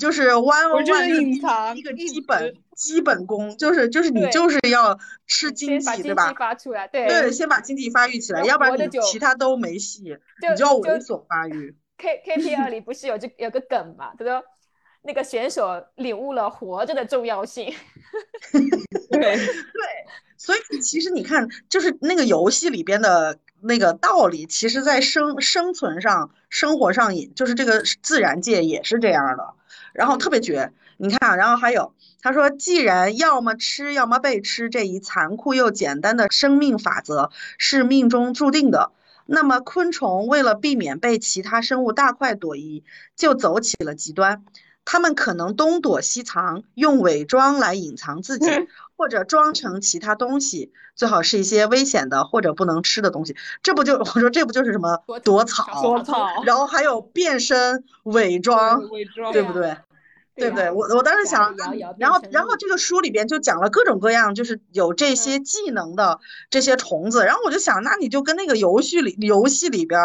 [0.00, 6.34] 就是弯弯隐藏一个基本基本功，就是就是你就是要吃经济，对吧？
[6.36, 10.18] 发出来，对，先把经济发育起来，要不然你其他都没戏，
[10.50, 11.76] 你就要猥琐发育。
[11.98, 14.12] K K P 二里不是有这有个梗嘛？
[14.18, 14.42] 他说
[15.02, 17.74] 那个选手领悟了活着的重要性。
[19.10, 19.36] 对对，
[20.36, 29.54] 所以其实你看，就是那个游戏里边的那个道理，其实在生生存上、生活上，也就是这个自然界也是这样的。
[29.92, 38.92] 然后特别绝，你看，然后还有他说，既然要么吃，要么被吃，这一残酷又简单的生命法则是命中注定的。
[39.30, 42.82] 那么，昆虫为了避免被其他生物大快朵颐，
[43.14, 44.42] 就走起了极端。
[44.86, 48.48] 它们可能东躲西藏，用伪装来隐藏自己，
[48.96, 53.36] 或者装成其他东西，最好是一些危险的或者不能吃的东西。
[53.62, 55.82] 这不就我说这不就是什么躲草？
[55.82, 58.80] 躲草，然后还有变身、伪装，
[59.30, 59.76] 对不对？
[60.38, 60.70] 对不对？
[60.70, 61.54] 我我当时想，
[61.98, 67.24] 然后然后这个书里边就讲了各种各样，就是有这些技能的这些虫子。
[67.24, 70.00] 然后我就想，那你就跟那个游戏里游戏里边，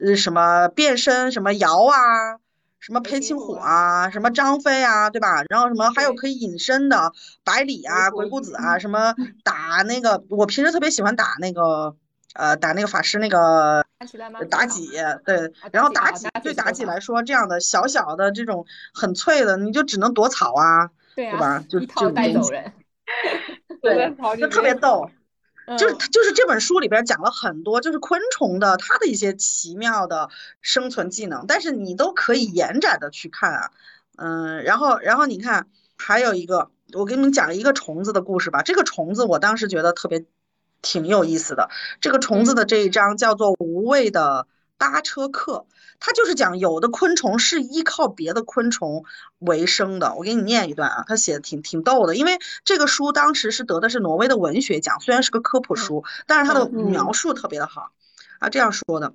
[0.00, 2.38] 呃，什么变身，什么瑶啊，
[2.80, 5.44] 什么裴擒虎啊，什么张飞啊，对吧？
[5.48, 7.12] 然后什么还有可以隐身的
[7.44, 11.96] 百里啊、鬼谷子啊，什么打那个，我平时特别喜欢打那个。
[12.38, 14.90] 呃，打那个法师那个妲己，
[15.24, 21.64] 对，然后妲己对妲己来说，这样的小小的这种很脆的，你就只能躲草啊，对吧？
[21.66, 22.72] 就就带走人，
[23.80, 25.10] 对，就特别逗。
[25.78, 30.28] 就是就是这本书里边讲了很多，就是昆虫的它的一些奇妙的
[30.60, 33.70] 生存技能，但是你都可以延展的去看啊，
[34.16, 38.62] 嗯，然后然后你看还有一个，我给你们讲一个虫子的故事吧。
[38.62, 40.26] 这个虫子我当时觉得特别。
[40.86, 41.68] 挺有意思的，
[42.00, 44.46] 这个虫子的这一章叫做“无畏的
[44.78, 45.66] 搭车客”，
[45.98, 49.04] 它就是讲有的昆虫是依靠别的昆虫
[49.40, 50.14] 为生的。
[50.14, 57.90] 我给你念一段啊，他写的挺挺逗的，因为这个书当时是得的是挪威的文学奖，虽然是个科普书，但是它的描述特别的好。
[58.38, 58.48] 啊。
[58.48, 59.12] 这样说的，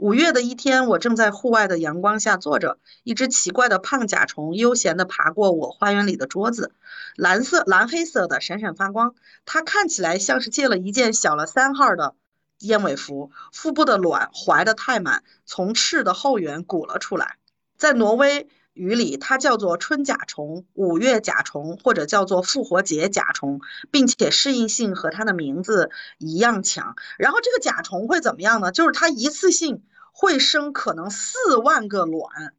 [0.00, 6.72] 五月的一天，我正在户外的阳光下坐着，一只奇怪的胖甲虫悠闲地爬过我花园里的桌子，
[7.16, 9.14] 蓝色、蓝黑色的，闪闪发光。
[9.44, 12.14] 它看起来像是借了一件小了三号的
[12.60, 17.36] 燕尾服，腹部的卵怀得太满，从翅的后缘鼓了出来。
[17.76, 18.48] 在挪威。
[18.72, 26.94] 语里，它叫做春甲虫、五月甲虫，或者叫做复活节甲虫，并且适应性和它的名字一样强。
[27.18, 28.70] 然后这个甲虫会怎么样呢？
[28.70, 29.82] 就是它一次性
[30.12, 32.54] 会生可能四万个卵。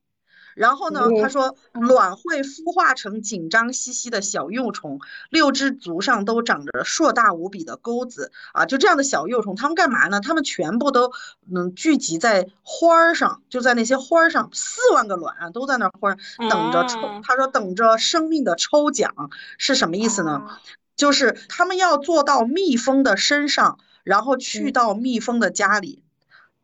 [0.53, 4.99] 然后呢，他说卵会孵化成紧张兮兮的小幼虫，
[5.29, 8.65] 六只足上都长着硕大无比的钩子啊！
[8.65, 10.19] 就这样的小幼虫，它们干嘛呢？
[10.19, 11.13] 它们全部都
[11.49, 16.17] 能聚集在花儿上，就在那些花儿上，四万个卵啊，都在那花儿
[16.49, 17.21] 等着抽。
[17.23, 20.59] 他说等着生命的抽奖是什么意思呢？
[20.97, 26.03] 就是他们要坐到蜜蜂的身上，然后去到蜜蜂的家里。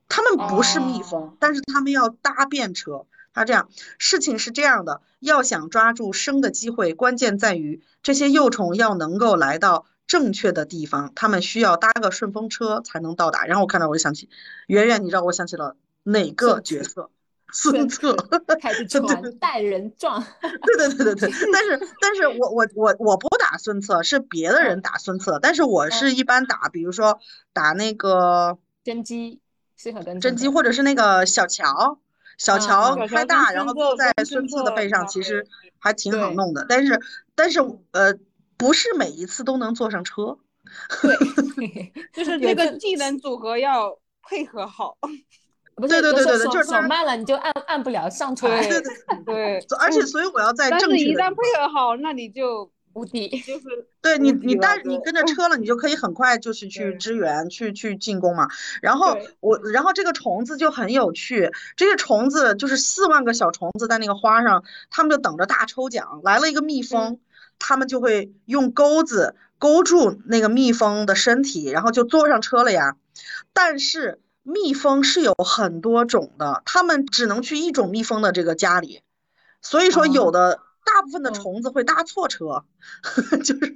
[0.07, 3.05] 他们不是蜜蜂，但是他们要搭便车。
[3.33, 13.45] 他这样，事情是这样的，要想抓住生的机会，关键在于这些幼虫要能够来到正确的地方，他们需要搭个顺风车才能到达。
[13.45, 14.29] 然后我看到我就想起，
[14.65, 17.11] 圆圆，你知道我想起了哪个角色？
[17.53, 18.13] 孙策，
[18.59, 20.21] 开着 船带人撞。
[20.41, 27.19] 对对对对对，但是但是我我我我不打孙策，是别的人打孙策，但是我是一般打，比如说
[27.53, 29.39] 打那个甄姬，
[29.77, 31.99] 适合跟甄姬，或者是那个小乔。
[32.37, 35.47] 小乔开大，然后坐在孙策的背上，其实
[35.79, 36.63] 还挺好弄的。
[36.69, 37.01] 但是，
[37.33, 37.59] 但是，
[37.89, 38.13] 呃，
[38.57, 40.37] 不是每一次都能坐上车。
[41.01, 44.99] 对，就是这个技能组合要配合好。
[45.81, 48.51] 对对对对对，就是手慢了你就按按不了上船。
[48.69, 48.93] 对对
[49.25, 50.87] 对，而且所以我要在正确。
[50.89, 52.71] 但是一旦配合好，那你就。
[52.97, 58.47] 无敌就是对你，你带你跟着车了，你就可以很快就是去支援，去去进攻嘛。
[58.81, 66.21] 然后我，然后这个虫子就很有趣，这些虫子就是四万个小虫子在那个花上，他们就等着大抽奖。
[66.23, 67.19] 来了一个蜜蜂，
[67.59, 72.95] 他们就会用钩子勾住那个蜜蜂的身体，然后就坐上车了呀。
[73.53, 79.03] 但是蜜蜂是有很多种的，他们只能去一种蜜蜂的这个家里，
[79.61, 80.61] 所以说有的。
[80.95, 82.63] 大部分的虫子会搭错车，
[83.43, 83.71] 就是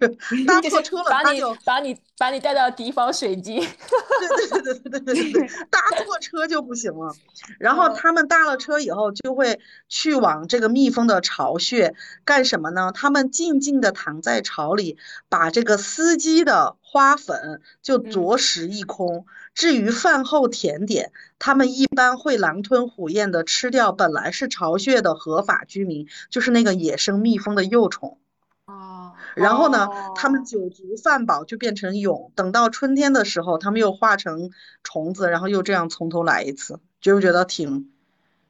[0.47, 3.59] 搭错车了，把你把你把你带到敌方水晶。
[3.59, 7.13] 对对对对对对对，搭错车就不行了。
[7.59, 9.59] 然后他们搭了车以后，就会
[9.89, 11.93] 去往这个蜜蜂的巢穴
[12.23, 12.91] 干什么呢？
[12.93, 14.97] 他们静静的躺在巢里，
[15.27, 19.25] 把这个司机的花粉就啄食一空。
[19.53, 28.17] 至于饭后甜点，他们一般会狼吞虎咽的吃掉本来是巢穴的合法居民，就是那个野生蜜蜂的幼虫。
[28.65, 29.13] 哦。
[29.35, 34.51] 然后呢，他们酒足饭饱就变成蛹，等到春天的时候，他们又化成
[34.83, 37.89] 虫子，然后又这样从头来一次，觉不觉得挺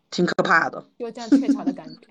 [0.10, 0.84] 挺可怕的？
[0.98, 2.08] 有这样雀巢的感觉。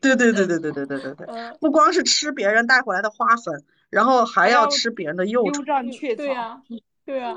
[0.00, 1.26] 对对对对对对对对对。
[1.58, 5.64] 不光是吃别人带回来的花粉，然后还要吃别人的幼虫。
[6.16, 6.60] 对呀。
[7.06, 7.36] 对啊，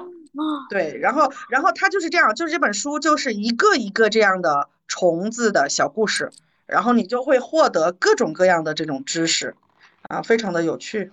[0.67, 6.31] 对，然后，然后他就是这样，就是这本书就是一个一个这样的虫子的小故事，
[6.65, 9.55] 然后你就会获得各种各样的这种知识，
[10.01, 11.11] 啊，非常的有趣，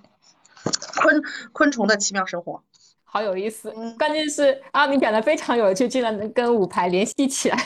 [0.98, 1.22] 昆
[1.52, 2.62] 昆虫的奇妙生活，
[3.04, 7.58] 好有意思，关键是啊，你讲的非常有趣，竟然能跟五排联系起来，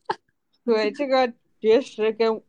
[0.64, 2.42] 对，这个绝食跟。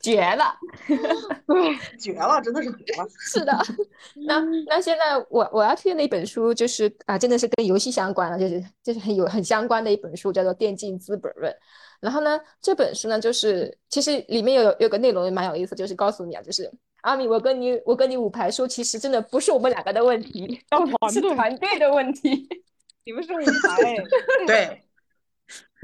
[0.00, 0.54] 绝了，
[1.46, 3.06] 对，绝了，真的是绝了。
[3.18, 3.52] 是的，
[4.26, 11.52] 那那现在我我要推荐的一本书就是啊，真的是跟游戏相关的，就是就是很有很相关的一本书，叫做《电竞资本论》。
[12.00, 16.70] 然后呢，这本书呢，就是其实里面有有个内容也蛮有意思，就是告诉你啊，就是
[17.02, 20.58] 阿米，我跟你我跟你五排说，其实真的不是我们两个的问题，
[21.12, 22.48] 是团队的问题。
[23.04, 23.96] 你们是五排，
[24.46, 24.82] 对。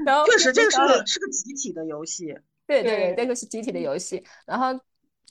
[0.05, 2.35] 然后确实，这个是个是个集体的游戏。
[2.67, 4.23] 对对对，这个是集体的游戏。
[4.45, 4.67] 然后，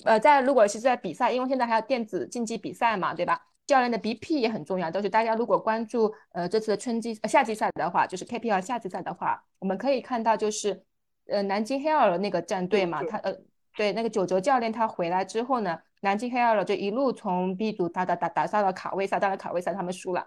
[0.04, 3.40] 呃，在如果是在比赛，因为现在还有电子竞技比赛嘛，对吧？
[3.66, 4.90] 教练的 BP 也很重要。
[4.90, 10.82] 就是大家如果关注呃这次的春季、呃夏季赛的话，就是 KPL 夏季赛的话，我们可以看到就是
[11.26, 13.34] 呃南京黑二的那个战队嘛，他呃
[13.76, 20.26] 对那个九哲教练他回来之后呢，南京黑二就一路从 B 组打打打打到了卡位赛，到了卡位赛他们输了，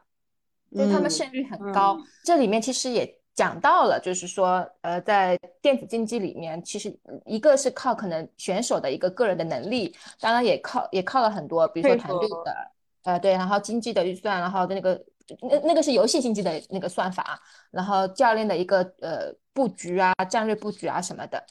[0.76, 1.97] 就他们胜率很高。
[2.24, 3.18] 这里面其实也。
[3.39, 6.93] 讲到了，就是说，呃，在电子竞技里面，其实
[7.25, 12.71] 一个是靠可能选手的一个个人的能力，当然也靠也靠了很多，比如说团队的，
[13.03, 15.01] 呃，对，然后经济的预算，然后那个
[15.39, 21.41] 那那个是游戏经济的那个算法，然后教练的一个呃布局啊，战略布局啊什么的。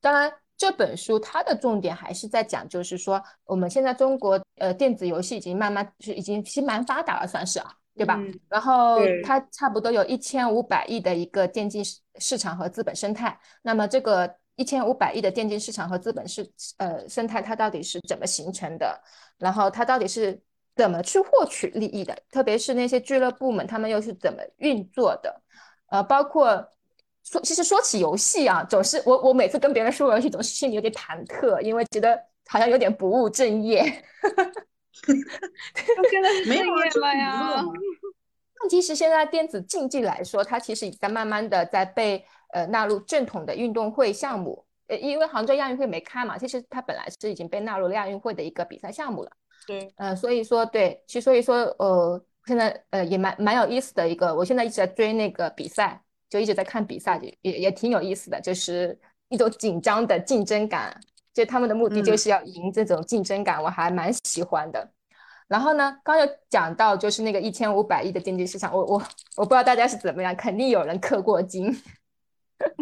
[0.00, 7.74] 当然，这本书它的重点还是在讲，就是说我们现在中国呃电子游戏已经慢慢是已经其实蛮发达了，算是啊。
[7.94, 8.18] 对吧？
[8.48, 11.84] 然后它差不多有一千五百亿的一个电竞
[12.18, 13.38] 市场和资本生态。
[13.62, 18.98] 那么这个一千五百亿的电竞市场和资本是呃生态，它到底是怎么形成的？
[19.38, 20.40] 然后它到底是
[20.74, 22.16] 怎么去获取利益的？
[22.30, 25.42] 特别是那些俱乐部们，他们又是怎么运作的？
[25.90, 26.66] 呃，包括
[27.24, 34.02] 说，其实说起游戏啊，总是我我每次跟别人说游戏，总是心里有点忐忑，因为觉得好像有点不务正业。
[36.46, 37.62] 没有了呀。
[38.62, 44.64] 那其实现在电子竞技来说，它其实已在慢慢的在被呃纳入正统的运动会项目。
[44.88, 49.30] 呃，因为杭州亚运会没开嘛，其实它本来是已经被纳入了亚运会的一个比赛项目了。
[49.66, 61.00] 对，呃，所以说对，其实所以说呃，现在呃也蛮蛮有意思的一个，我现在一直在追那个比赛，就一直在看比赛，也也挺有意思的，就是一种紧张的竞争感。
[61.34, 64.90] 就他们的目的就是要赢这种竞争感，我还蛮喜欢的。
[65.48, 69.02] 然后呢，刚有讲到就是那个一千五百亿的经济市场，我我
[69.36, 71.70] 我不知道大家是怎么样，肯定有人氪过金。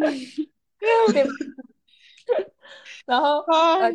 [1.11, 1.25] 对。
[3.05, 3.91] 然后呃，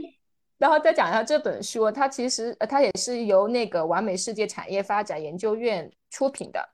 [0.59, 6.69] 然后再讲一下这本书，它其实呃它也是由那个完美世界产业发展研究院出品的，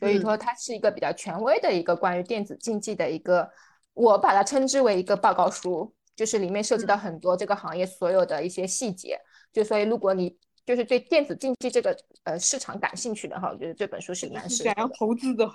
[0.00, 3.48] 所以说它是一个比较权威的一个关于电子竞技的一个，
[3.92, 5.94] 我把它称之为一个报告书。
[6.16, 9.18] 就是里面涉及到很多这个行业所有的一些细节，
[9.52, 14.74] 就所以如果你就是对电子竞技这个呃市场感兴趣的话，我觉得这本书是蛮适合。
[14.74, 15.50] 想要投资的，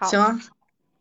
[0.00, 0.38] 行啊，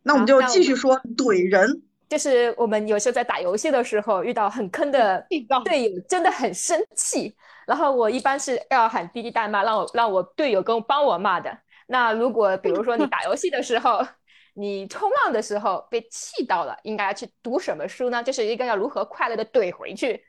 [0.03, 1.83] 那我们就继续说怼人。
[2.09, 5.25] 就是我们有时候在打游戏的时候遇到很坑的
[5.63, 7.33] 队友，真的很生气，
[7.65, 11.57] 然后我一般是要喊滴滴代骂，让我让我队友跟我帮我骂的。
[11.87, 14.05] 那如果比如说你打游戏的时候，
[14.53, 18.21] 你冲浪的时候被气到了，应该去读什么书呢？
[18.21, 20.23] 就是一个要如何快乐的怼回去。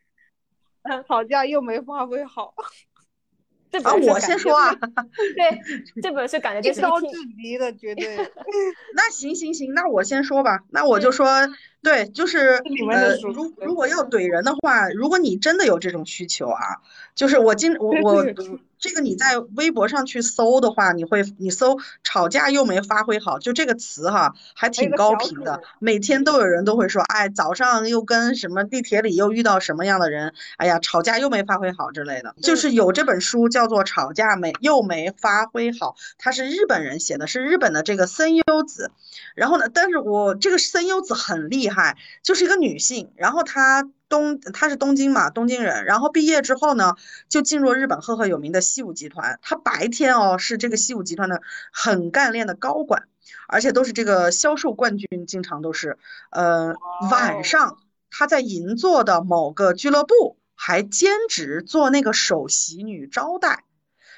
[0.82, 2.54] 嗯，吵架又没发挥好。
[3.70, 4.72] 这啊，我先说啊。
[5.34, 5.60] 对，
[6.02, 7.06] 这本书感觉就是一招制
[7.40, 8.16] 敌的，绝对。
[8.94, 10.60] 那行行行，那我先说吧。
[10.70, 11.26] 那我就说，
[11.82, 12.62] 对，就是
[12.92, 16.60] 呃，如如果要怼人的话，如果你真的有这种需求啊，
[17.14, 18.24] 就是我今我我。
[18.82, 25.62] 这个你在微博上去搜的话，你会你搜吵架又没发挥好，就这个词哈，还挺高频的。
[25.78, 32.34] 每天都有人都会说，哎，早上又跟什么地铁里又遇到什么样的人，哎呀，吵架又没发挥好之类的。
[32.42, 38.90] 就是有这本书叫做《吵架没又没发挥好》，它是日本人写的，是日本的这个森优子。
[39.36, 43.88] 然后呢，但是我这个森优子很厉害，就是一个女性，然后她。
[44.12, 46.96] 东他是东京嘛，东京人，然后毕业之后呢，
[47.30, 49.38] 就进入日本赫赫有名的西武集团。
[49.40, 51.40] 他白天哦是这个西武集团的
[51.72, 53.08] 很干练的高管，
[53.48, 55.96] 而且都是这个销售冠军，经常都是。
[56.30, 56.74] 呃，
[57.10, 57.78] 晚上
[58.10, 63.64] 他在银座的某个俱乐部还兼职做那个首席女招待。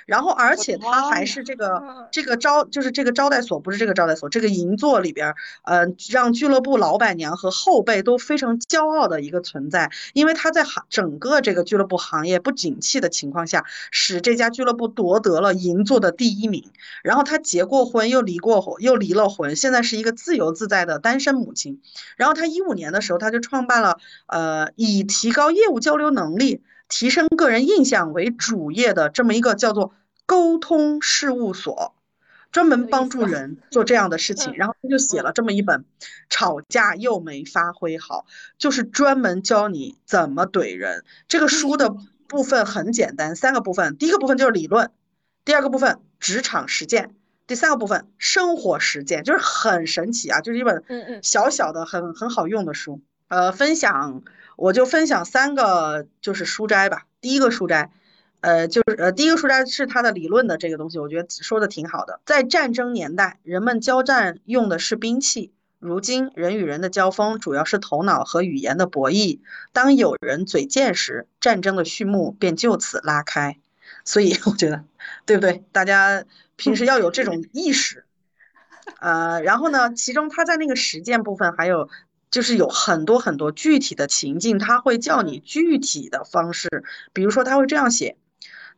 [0.07, 9.90] 然后，而且他还是这个这个招，就是这个招待所，不是这个招待所，这个银座里边，呃，让俱乐部老板娘和后辈都非常骄傲的一个存在。
[10.12, 16.70] 因为他在行整个这个俱乐部行业不景气的情况下，使这家俱乐部夺得了银座的第一名。
[17.02, 21.80] 然后他结过婚，又离过婚，又离了婚，现在是一个自由自在的单身母亲。
[22.16, 26.62] 然后他一五年的时候，他就创办了，呃，以提高业务交流能力。
[26.89, 29.95] 提升个人印象为主业的这么一个叫做
[30.26, 31.95] 沟通事务所，
[32.53, 34.55] 专门帮助人做这样的事情。
[34.55, 35.85] 然后他就写了这么一本，
[36.28, 38.26] 吵架又没发挥好，
[38.59, 41.05] 就是专门教你怎么怼人。
[41.26, 41.95] 这个书的
[42.28, 43.97] 部分很简单，三个部分。
[43.97, 44.91] 第一个部分就是理论，
[45.45, 47.14] 第二个部分职场实践，
[47.47, 50.85] 第三个部分生活实践，就是很神奇啊，就是一本
[51.22, 53.01] 小小的很很好用的书。
[53.28, 54.22] 呃，分享。
[54.57, 57.07] 我就分享三个，就是书斋吧。
[57.20, 57.90] 第一个书斋，
[58.40, 62.20] 呃，就是呃，第一个书斋是他的理论的这个东西，我觉得说的挺好的。
[62.24, 69.40] 在战争年代，人们交战用的是兵器；如今，人与人的交锋主要是头脑和语言的博弈。
[69.72, 73.59] 当有人嘴贱时，战争的序幕便就此拉开。
[74.05, 74.84] 所以，我觉得，
[75.26, 75.64] 对不对？
[75.72, 76.24] 大家
[76.57, 78.05] 平时要有这种意识。
[79.00, 81.88] 呃，然后呢，其中他在那个实践部分还有。
[82.35, 86.82] 就是有很多很多具体的情境，他会叫你具体的方式，
[87.12, 88.16] 比如说他会这样写：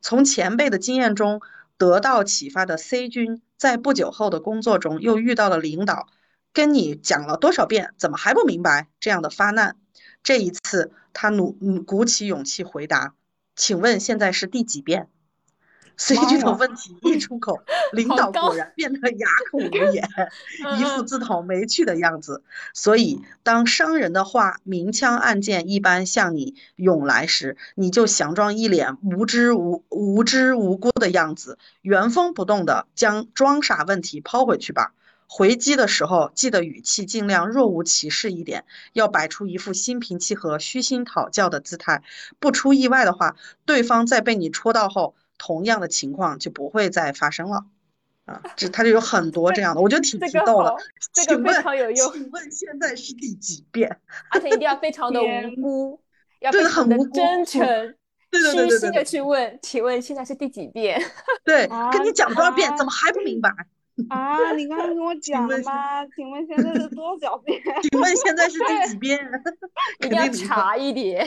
[0.02, 1.40] 从前辈的经验中
[1.78, 6.08] 得到启发的 C 君，在不久后的工作中又遇到了领导，
[6.52, 8.88] 跟你讲了多少遍，怎么还不明白？
[9.00, 9.78] 这样的发难，
[10.22, 11.52] 这一次他努
[11.86, 13.14] 鼓起勇气回答
[13.56, 15.08] ：“请问现在是第几遍？”
[15.96, 17.58] 随即从问题一出口，
[17.92, 20.08] 领导果然变得哑 口无言，
[20.78, 22.42] 一副自讨没趣的样子。
[22.74, 34.92] 所以，当商人的话明枪暗箭一般向你涌来时，你就佯装一脸无知无无知无辜的样子，原封不动的将装傻问题抛回去吧。
[35.28, 42.02] 回击的时候，记得语气尽量若无其事一点，要摆出一副心平气和、虚心讨教的姿态。
[42.38, 43.34] 不出意外的话，
[43.64, 45.14] 对方在被你戳到后。
[45.38, 47.64] 同样的情况就不会再发生了，
[48.24, 50.74] 啊，这他就有 很多这样的，我觉得挺激动的。
[51.12, 52.12] 这个非常有用。
[52.12, 53.98] 请问现在是第几遍？
[54.30, 56.00] 而且一定要非常的无辜，
[56.40, 57.60] 要非常的真诚，
[58.30, 61.00] 对对对虚心的去问，请问现在是第几遍？
[61.44, 63.50] 对，跟你讲多少遍，怎么还不明白？
[64.10, 66.04] 啊，你刚刚跟我讲了吗？
[66.14, 67.60] 请问现在是多少遍？
[67.90, 69.18] 请问现在是第几遍？
[70.04, 71.26] 一定要查一点。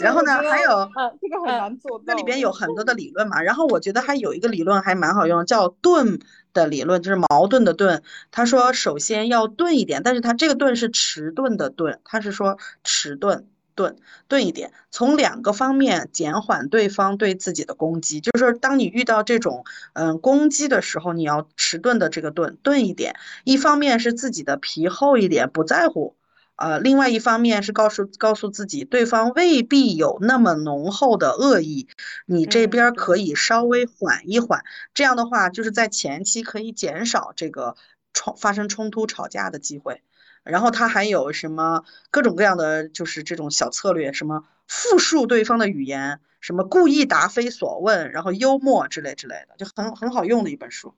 [0.00, 0.90] 然后呢，还有，
[1.20, 2.04] 这个很难做到。
[2.06, 3.42] 那里边有很多的理论嘛。
[3.42, 6.18] 然后我觉得还有一个理论还蛮好用，叫钝
[6.52, 8.02] 的理论，就是矛盾的钝。
[8.30, 13.46] 他说，首先要钝一点，但是他这个钝是迟钝的钝，他是说迟钝。
[13.80, 13.96] 钝
[14.28, 18.20] 钝一点，从两个方面减缓对方对自己的攻击。
[18.20, 19.64] 就是说，当你遇到这种
[19.94, 23.14] 嗯攻击的时候，你要迟钝的这个钝钝一点。
[23.44, 26.14] 一方面是自己的皮厚一点，不在乎，
[26.56, 31.88] 呃，另外一方面是告诉告诉自己，对方未必有那么浓厚的恶意，
[32.26, 34.62] 你这边可以稍微缓一缓。
[34.92, 37.76] 这样的话，就是在前期可以减少这个
[38.12, 40.02] 冲发生冲突吵架的机会。
[40.42, 50.94] 然后他还有什么各种各样的，就是这种小策略，什么复述对方的语言，什么故意答非所问，然后幽默之类之类的，就很很好用的一本书。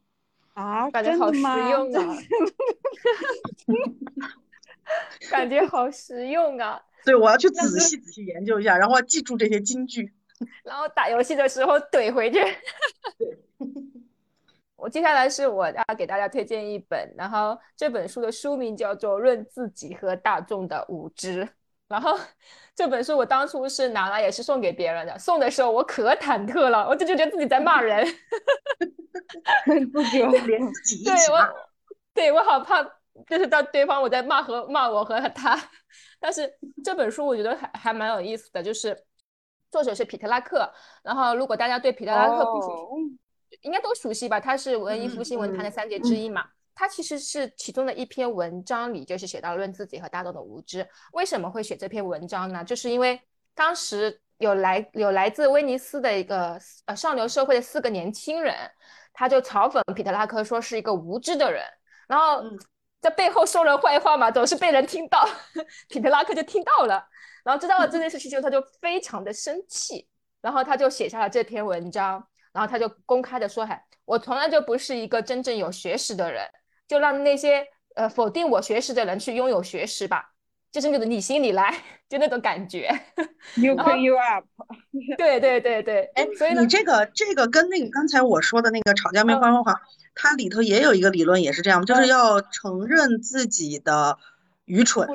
[0.54, 2.16] 啊， 感觉好实用啊！
[5.30, 6.80] 感觉好实用啊！
[7.04, 10.12] 对，我要去仔细仔细研究一下，然后记住这些金句，
[10.62, 12.38] 然后打游戏的时候怼回去。
[13.18, 13.38] 对。
[14.82, 21.44] 我接下来是我要给大家推荐一本，然后这本书的书名叫做《论自己和大众的无知》。
[21.86, 22.18] 然后
[22.74, 28.04] 这本书我当初是拿来也是送给别人的，送的时候我可忐忑了，我就觉得自己在骂人，
[29.92, 30.22] 不对
[31.30, 31.48] 我，
[32.12, 32.82] 对我好怕，
[33.28, 35.56] 就是到对方我在骂和骂我和他。
[36.18, 36.52] 但是
[36.82, 39.00] 这本书我觉得还还蛮有意思的，就是
[39.70, 40.68] 作者是皮特拉克。
[41.04, 42.98] 然后如果大家对皮特拉克不熟。
[43.60, 44.40] 应该都熟悉吧？
[44.40, 46.44] 他是文艺复兴文坛的三杰之一嘛。
[46.74, 50.88] 他其实是其中的一篇文章里，就是写到论自己和大众的无知。
[51.12, 52.64] 为什么会写这篇文章呢？
[52.64, 53.20] 就是因为
[53.54, 58.56] 当时有来有来自威尼斯的一个呃上流社会的四个年轻人，
[59.12, 61.62] 他就嘲讽彼得拉克说是一个无知的人，
[62.08, 62.42] 然后
[63.02, 65.28] 在背后说人坏话嘛，总是被人听到。
[65.90, 67.06] 彼得拉克就听到了，
[67.44, 70.08] 然后知道了这件事情之后，他就非常的生气，
[70.40, 72.26] 然后他就写下了这篇文章。
[72.52, 76.44] 然后他就公开的说：“嗨，我从来就不是一个真正有学识的人，
[76.86, 80.32] 就让那些呃否定我学识的人去拥有学识吧，
[80.70, 81.74] 就是那种你心里来，
[82.08, 82.88] 就那种感觉。
[83.54, 84.44] You can you up。
[85.16, 89.80] 对对对对，哎，所以你这个这个跟那个刚才我说的那个吵架没话说话，
[90.14, 94.18] 它里头也有一个理论，也是这样，就是要承认自己的
[94.66, 95.08] 愚蠢，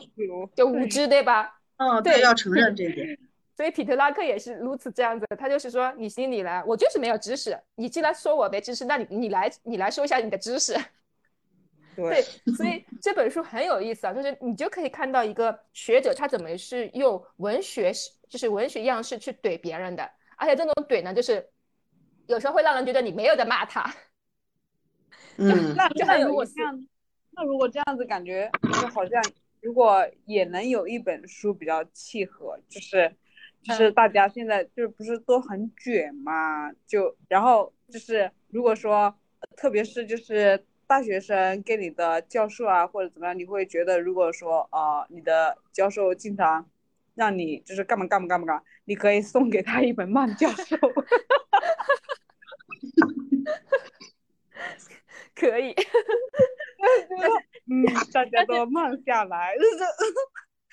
[0.55, 1.59] 就无知，对吧？
[1.77, 3.19] 嗯，对，要承认这一点。”
[3.57, 7.59] 所以，皮特拉克也是如此这样子，他就是说，你心里来，我就是没有知识。
[7.73, 10.75] 你既然说我没知识，那你你来，你来说一下你的知识。
[11.97, 12.21] 对，
[12.55, 17.91] 所以这本书很有意思啊，就是你就可以看到一个学者他怎么是用文学，
[18.29, 21.49] 就是文学样式去怼别人的，而且这种怼呢，就是
[22.27, 23.91] 有时候会让人觉得你没有在骂他。
[25.37, 26.87] 嗯，那那如果这样，
[27.31, 29.19] 那如果这样子感觉就好像，
[29.61, 33.11] 如果也能有一本书比较契合，就是。
[33.67, 36.71] 就是大家现在就是不是都很卷嘛？
[36.85, 39.13] 就然后就是如果说，
[39.55, 46.69] 特别是就是大学生跟你的教授啊或者怎么样，你会觉得如果说啊你的教授经常
[47.15, 50.77] 让你就是干嘛干嘛干嘛干嘛，你可以送给他一本慢教授，
[55.35, 55.73] 可以，
[57.69, 59.55] 嗯，大家都慢下来，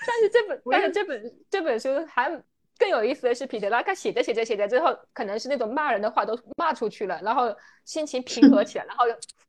[0.06, 2.42] 但是这本但是这本这本书还。
[2.84, 7.44] 更有意思的是，彼得拉克写着写着写着最后，可能是那种骂人的话都骂出去了，然后
[7.86, 9.06] 心情平和起来，然后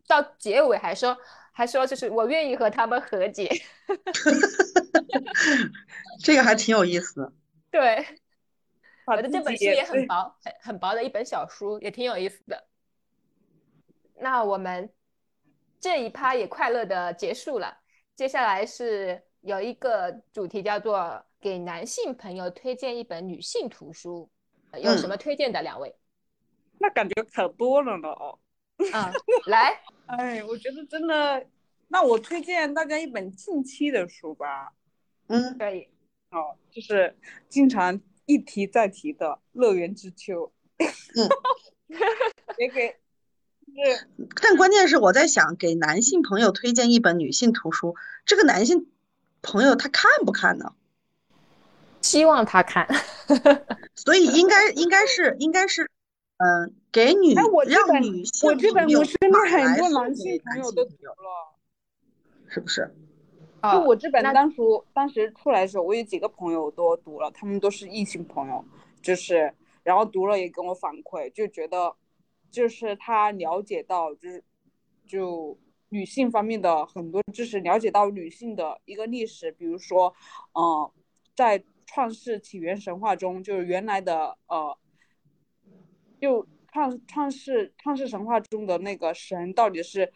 [0.07, 1.17] 到结尾还说
[1.51, 3.51] 还说就是我愿意和他们和解，
[6.23, 7.29] 这个还挺有意思。
[7.69, 8.05] 对，
[9.05, 12.63] 我的这本书也很薄，很很薄的一本小书，也挺有意思的。
[14.17, 14.89] 那我们
[15.81, 17.79] 这一趴也快乐的结束了，
[18.15, 21.23] 接下来是有一个主题叫做。
[21.41, 24.27] 给男性朋友推荐一本女性图书，
[24.81, 25.61] 有什么推荐的？
[25.61, 25.95] 两位？
[26.79, 28.39] 那感觉可多了呢哦。
[28.77, 29.13] 嗯，
[29.45, 31.45] 来， 哎，我觉得真的，
[31.87, 34.73] 那我推荐大家一本近期的书吧。
[35.27, 35.87] 嗯，可以。
[36.31, 37.15] 哦，就是
[37.47, 40.51] 经常一提再提的《乐园之秋》。
[41.15, 41.29] 嗯，
[42.57, 42.87] 也给。
[42.87, 44.09] 是，
[44.41, 47.93] 但关键是我在想，给男性朋友推荐一本女性图书，
[48.25, 48.89] 这个男性
[49.45, 50.73] 朋友他看不看呢？
[52.01, 52.87] 希望他看，
[53.95, 55.89] 所以应该应该是应该是，
[56.37, 61.55] 嗯，给女让女性我这本我身边很多男性朋友都读了，
[62.47, 62.93] 是不是？
[63.71, 68.63] 就我这本当初当时出来的时候，我有几个朋友都读了，他们都是异性朋友，
[69.01, 71.95] 就是然后读了也跟我反馈，就觉得。
[72.51, 74.41] 就是他了解到，就是
[75.05, 75.57] 就
[75.89, 80.13] 女性方面的很多知识，了解到女性的一个历史，比如说，
[80.53, 80.93] 呃，
[81.35, 84.77] 在创世起源神话中，就是原来的呃，
[86.19, 90.11] 就创创世创世神话中的那个神到底是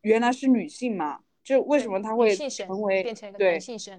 [0.00, 1.20] 原来是女性嘛？
[1.44, 3.02] 就为什么他会成为
[3.36, 3.58] 对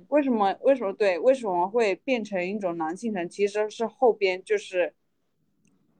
[0.10, 3.30] 为什么为什么对为什么会变成一种男性神？
[3.30, 4.94] 其实是后边就是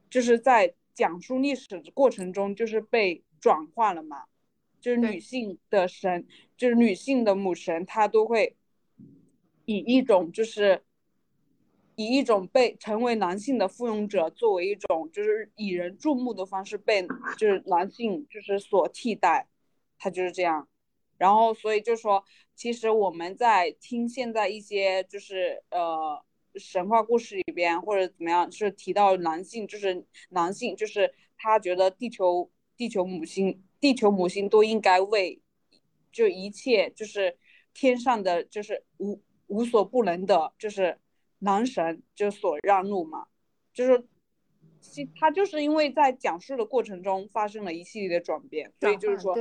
[0.10, 0.76] 就是在。
[0.96, 4.26] 讲述历史的过程中，就是被转化了嘛，
[4.84, 8.56] 就是女性的神，就是女性的母神，她都会
[9.66, 10.84] 以一种就是
[11.96, 17.08] 以一种被成为男性的附庸者，作为一种就是以人注目的方式被
[17.38, 19.48] 就是男性就是所替代，
[19.98, 20.68] 他就是这样，
[21.18, 22.24] 然后所以就说，
[22.54, 26.24] 其实我们在听现在一些就是呃。
[26.56, 35.42] 神话故事里边或者怎么样，是提到男性，就是男性，就是他觉得地球地球母星地球母亲都应该为
[36.10, 37.38] 就一切就是
[37.74, 40.98] 天上的就是无无所不能的，就是
[41.40, 43.28] 男神就所让路嘛，
[43.74, 44.06] 就是
[45.20, 49.36] 他就是因为在讲述的过程中发生了一系列的转变，所以就是说。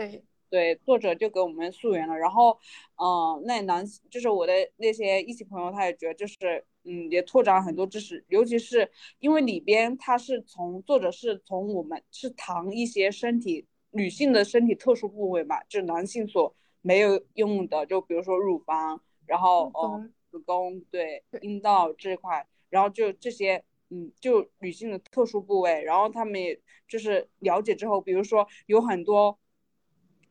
[0.50, 2.58] 对，作者就给我们溯源了，然后，
[2.96, 29.38] 嗯，那男就是我的那些一起朋友，他也觉得就是，嗯，也拓展很多知识，尤其是因为里边他是从作者是从我们是谈一些身体女性的身体特殊部位嘛，就男性所没有用的，就比如说乳房，然后哦子宫，对，阴道这块，然后就这些，嗯，就女性的特殊部位，然后他们也就是了解之后，比如说有很多。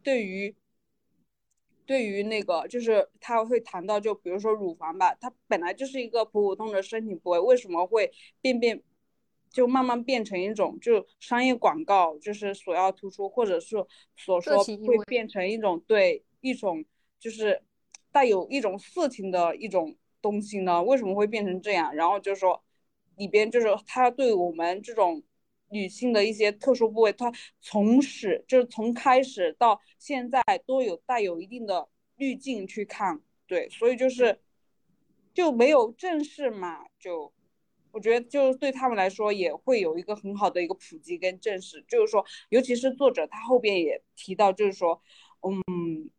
[0.04, 0.56] 对于，
[1.86, 8.82] 对于那个就是他会谈到，就比如说乳房吧，它本来就是一个普普通的身体部位，为什么会变变，
[9.52, 13.86] 就慢慢变成一种就商业广告，就是所要突出，或者是
[14.16, 16.84] 所说会变成一种对一种
[17.20, 17.62] 就是
[18.12, 20.82] 带有一种色情的一种东西呢？
[20.82, 21.94] 为什么会变成这样？
[21.94, 22.64] 然后就说
[23.18, 25.22] 里边就是他对我们这种。
[25.74, 27.32] 女性的一些特殊部位，它
[27.62, 31.88] 从始就是从开始到现在都有带有一定的
[32.18, 34.38] 滤镜去看，对，所以就是
[35.34, 37.32] 就没有正视嘛，就
[37.92, 45.02] 我觉得就对他们来说也会有一个很好的一个普及跟正视，就是说，尤其是作者他后边也提到，就是说，
[45.42, 46.10] 嗯，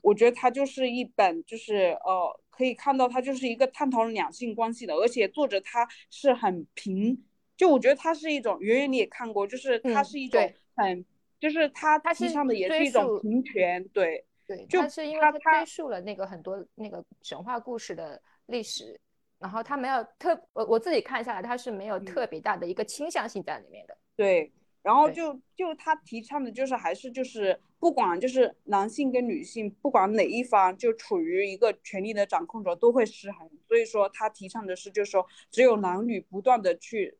[0.00, 7.24] 我觉得他就是一本就是呃，可以看到他就是一个探讨两性关系的，而且作者他是很平。
[7.56, 10.42] 就我觉得它是一种，圆圆你也看过，就是它是一种
[10.74, 11.04] 很，
[11.38, 15.30] 就是它提倡的也是一种平权，对对，就是因为它
[15.60, 19.00] 追溯了那个很多那个神话故事的历史，
[19.44, 37.18] 然后它没有特，我我自己看下来，它是没有特别大的一个倾向性在里面的，对，然后就就他提倡的就是还是就是不管就是男性跟女性，不管哪一方就处于一个权力的掌控者都会失衡，所以说他提倡的是就是说只有男女不断的去。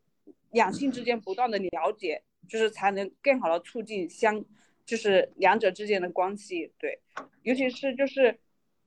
[0.52, 4.42] 两性之间不断的了解，就是才能更好的促进相，
[4.86, 6.72] 就是两者之间的关系。
[6.78, 6.96] 对，
[7.42, 8.38] 尤其是就是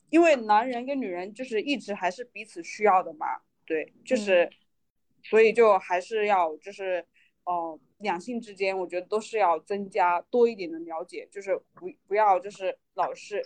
[0.09, 3.25] 因为男人跟女人就是一直还是彼此需要的嘛。
[3.65, 4.49] 对，就是
[5.23, 7.05] 所以就还是要就是
[7.43, 13.45] 哦，两性之间我觉得都是要增加多一点的了解，就是不不要就是老是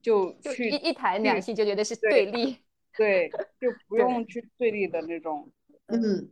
[0.00, 2.56] 就去一一谈两性就觉得是对立，
[2.96, 3.28] 对，
[3.60, 5.50] 就 不用去对立的那种。
[5.86, 6.30] 嗯。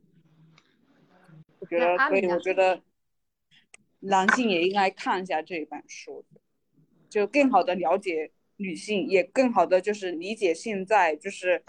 [1.60, 2.80] 我觉得，所以我觉得
[3.98, 6.24] 男性也应该看一下这一本书，
[7.10, 11.62] 就更好的了解女性，也更好的就是理解现在，就是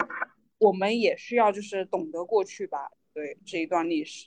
[0.58, 4.26] 我们也需要就是懂得过去吧，对这一段历史。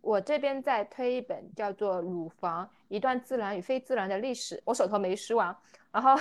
[0.00, 5.58] 我这边在推一本叫做《乳房：一段自然与非自然的历史》，我手头没书啊，
[5.92, 6.14] 然后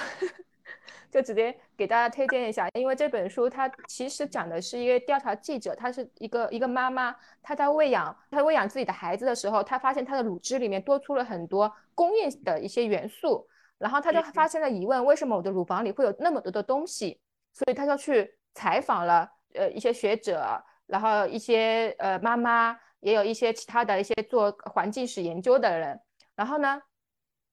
[1.10, 13.48] 就直接给大家推荐一下，因为这本书它其实讲的是一个调查记者，她是一个一个妈妈，她在喂养她喂养自己的孩子的时候，她发现她的乳汁里面多出了很多工业的一些元素，
[13.84, 17.20] 然后他就发现了疑问，为什么我的乳房里会有那么多的东西？
[17.52, 26.00] 所以他就去采访了呃一些学者，然后一些呃妈妈，也有一些其他的一些做环境史研究的人，
[26.34, 26.82] 然后呢，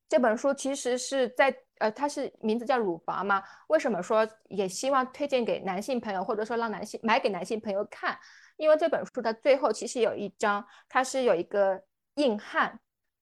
[0.08, 1.54] 这本书其实是在。
[1.80, 3.42] 呃，它是名字叫乳房嘛？
[3.68, 8.18] 为什么说也希望推荐给男性朋友，或者说让男性买给男性朋友看？
[8.58, 11.82] 因为这本书的最后其实有一章，它是有一个
[12.16, 12.78] 硬汉，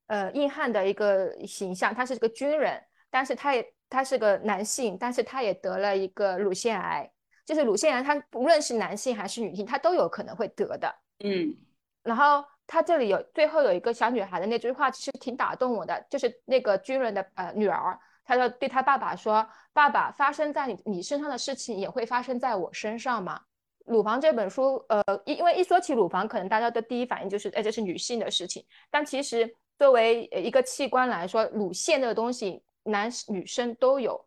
[0.09, 7.11] 呃，硬汉的一个形象，他是个军人，但是他也他是个男性，但是他也得了一个乳腺癌，
[7.45, 10.95] 就是乳腺癌，他不论是男性还是女性，他都有可能会得的。
[11.25, 11.55] 嗯，
[12.03, 17.99] 然后他这里有最后有一个小女孩的那句话，其实挺打动我的，就是那个军人的呃女儿。
[18.25, 23.41] 她就对她爸爸说：“爸爸，发生在你你身上的事情也会发生在我身上吗？”
[23.87, 28.63] 乳房这本书，呃，因为一说起乳房，可能大家的第一反应就是，哎，这是女性的事情。
[28.91, 34.27] 但其实作为一个器官来说，乳腺这个东西，男女生都有。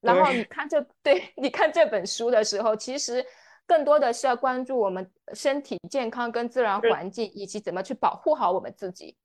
[0.00, 3.24] 然后你看这，对， 你看这本书的时候，其实
[3.66, 9.16] 更多的是要关注我们身体健康跟自然环境，以及怎么去保护好我们自己，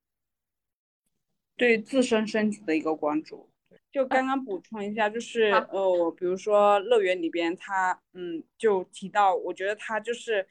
[1.56, 3.50] 对自身身体的一个关注。
[3.92, 10.48] 就刚刚补充一下，就是呃，比如说乐园里边，他嗯就提到，我觉得他就是，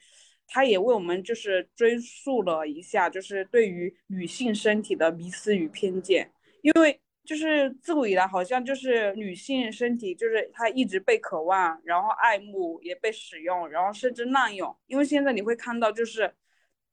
[0.47, 16.33] 他也为我们就是追溯了一下，就是对于女性身体的迷思与偏见，因为就是自古以来好像就是女性身体就是她一直被渴望，然后爱慕，也被使用，然后甚至滥用，因为现在你会看到就是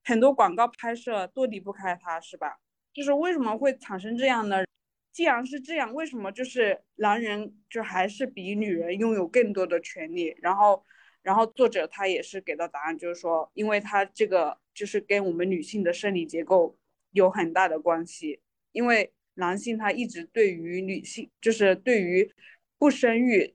[0.05, 2.61] 很多广告拍摄都离不开它，是吧？
[2.93, 4.65] 就是为什么会产生这样呢？
[5.13, 10.37] 既然是这样，为什么就是男人就还是比女人拥有更多的权利？
[10.41, 10.85] 然后，
[11.23, 16.79] 然后作者他也是给到答案，就是说，因为他这个就是跟我们女性的生理结构
[17.11, 18.41] 有很大的关系。
[18.73, 22.33] 因为男性他一直对于女性，就是对于
[22.79, 23.55] 不生育，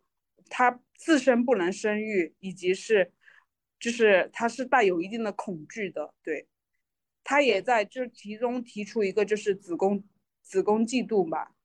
[0.50, 3.12] 他自身不能生育，以及是，
[3.80, 6.14] 就是他是带有一定的恐惧的。
[6.24, 6.48] 对，
[7.24, 10.04] 他也在就是其中提出一个就是子宫。
[10.48, 11.56] 子宫嫉妒吧，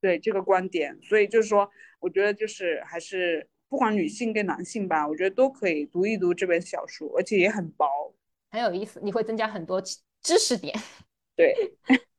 [0.00, 7.86] 对这个观点，所以就是说，我觉得就是还是不管女性跟男性吧，我觉得都可以读一读这本小说，而且也很薄，
[8.50, 10.74] 很有意思，你会增加很多知识点。
[11.36, 11.52] 对
[11.86, 11.98] 对，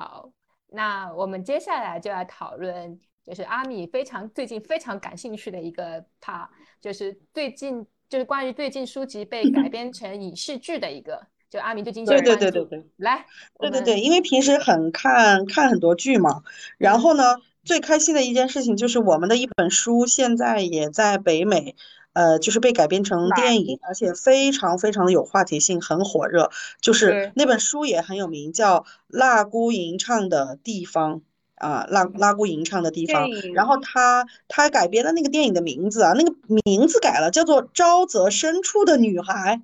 [0.00, 0.32] 好，
[0.68, 6.48] 那我们接下来就要讨论，就是阿米非常最近非常感兴趣的一个 part，
[6.80, 11.26] 就是最近就是关于最近书籍被改编成影视剧的一个。
[11.50, 13.26] 就阿明最近对对对对对，来，
[13.58, 16.42] 对对对，因为平时很看看很多剧嘛，
[16.78, 21.76] 然后呢，最开心的一件事情就是我们的一本书现在也在北美，
[22.12, 26.50] 呃，就是被改编成电影，而且非常非常的有话题性，很火热。
[26.80, 31.16] 就是那本书也很有名，叫《蜡姑吟唱的地方》
[31.54, 33.28] 啊，辣辣姑吟唱的地方。
[33.54, 36.34] 然后他他改编的那个电影的名字啊，那个
[36.64, 39.56] 名字改了，叫做《沼泽深处的女孩》。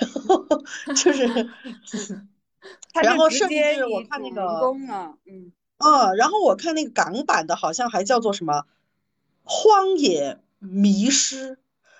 [0.00, 0.44] 然后
[0.94, 1.48] 就是，
[3.02, 4.42] 然后甚至我看那个，
[5.26, 8.52] 嗯，嗯，然后我看那个港版的，好像还叫做什么
[9.44, 11.52] 《荒野迷失》，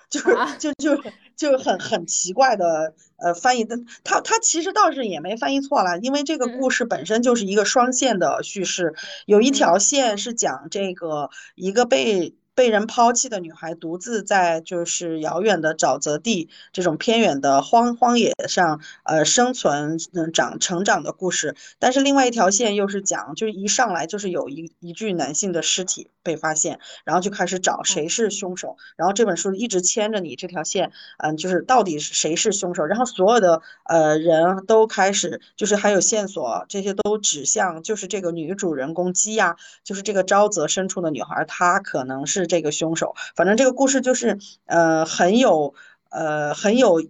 [0.09, 1.03] 就是就就
[1.35, 3.63] 就很很奇怪的呃翻译。
[3.65, 8.95] 的，他他其实倒是也没翻译错了，因为这个故事本身就是一个双线的叙事，
[9.25, 12.35] 有一条线是讲这个一个被。
[12.59, 19.97] 被人抛弃的女孩独自在就是遥远的沼泽地这种偏远的荒荒野上，呃，生存、
[20.33, 21.55] 长成长的故事。
[21.79, 28.75] 但是另外一条线又是讲，就是一上来就是有一一具男性的尸体被发现，然后就开始找谁是凶手。
[28.97, 32.83] 然后这本书一直牵着你这条线，嗯，就是到底是谁是凶手。
[32.85, 39.55] 然后所有的呃人都开始，就是还有线索，这些都指向就是这个女主人公基亚，
[39.85, 42.48] 就是这个沼泽深处的女孩，她可能是。
[42.49, 45.73] 这个凶手，反正这个故事就是，呃，很有，
[46.09, 47.01] 呃，很有，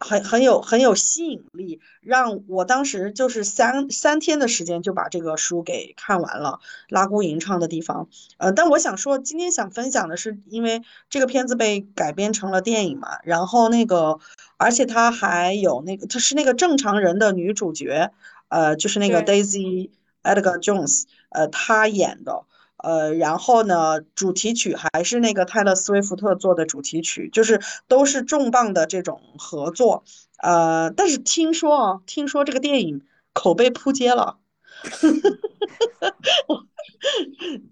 [0.00, 6.58] 很很有很有吸引力，让我当时就是三三天的时间就把这个书给看完了。
[6.88, 14.18] 拉姑吟唱的地方，呃，但我想说，今天想分享的是，因为这个片子被改编成了电影嘛，然后那个，
[14.58, 18.10] 而且它还有那个，它是那个正常人的女主角，
[18.48, 19.90] 呃，就是那个 Daisy
[20.22, 22.44] Edgar Jones，呃，她演的。
[22.76, 30.04] 呃，然后呢，主题曲还是那个泰勒·斯威夫特做的主题曲，就是都是重磅的这种合作。
[30.38, 33.02] 呃，但是听说啊，听说这个电影
[33.32, 34.38] 口碑扑街了。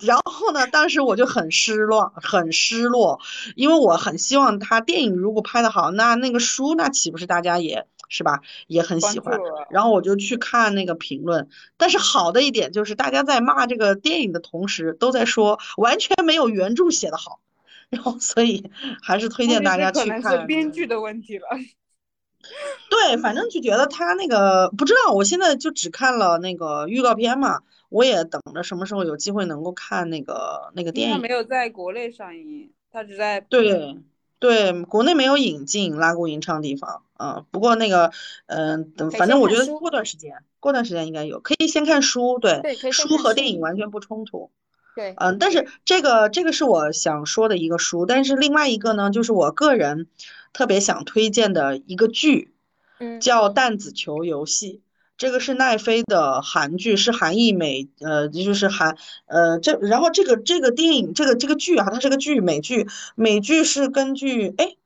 [0.00, 3.20] 然后呢，当时我就很失落，很失落，
[3.56, 9.38] 因为我很希望他电影如果拍的好，那那个书那岂不是大家也是吧，也很喜欢。
[9.70, 17.40] 然后我就去看那个评论，但是好的一点就是大家在骂这个电影的同时，都在说完全没有原著写的好。
[17.90, 18.70] 然后所以
[19.02, 20.22] 还是推荐大家去看。
[20.22, 21.46] 可能是编剧的问题了。
[22.90, 31.14] 对，反正就觉得他那个不知道，我现在就只看了那个预告片嘛，我也等着什么时候有机会能够看那个那个电影。
[31.14, 33.96] 他没有在国内上映，他只在对
[34.44, 37.46] 对国内没有引进《拉古吟唱地方》嗯。
[37.50, 38.12] 不过那个
[38.46, 44.50] 嗯，等反正我觉得过段时间，过段时间应该有，可以先看书，对，书和电影完全不冲突。
[44.94, 50.08] 对，嗯，但是这个这个是我想说的一个书，但是另外一个呢，就是我个人。
[50.56, 52.54] 特别想推荐的一个剧，
[53.00, 54.82] 嗯，叫《弹子球游戏》，
[55.16, 58.96] 这个是奈飞的韩剧，是韩裔美，呃，就是韩，
[59.26, 64.76] 呃，这然后这个这个电影，这个这个剧啊，它是个剧，美剧，美剧是根据，哎，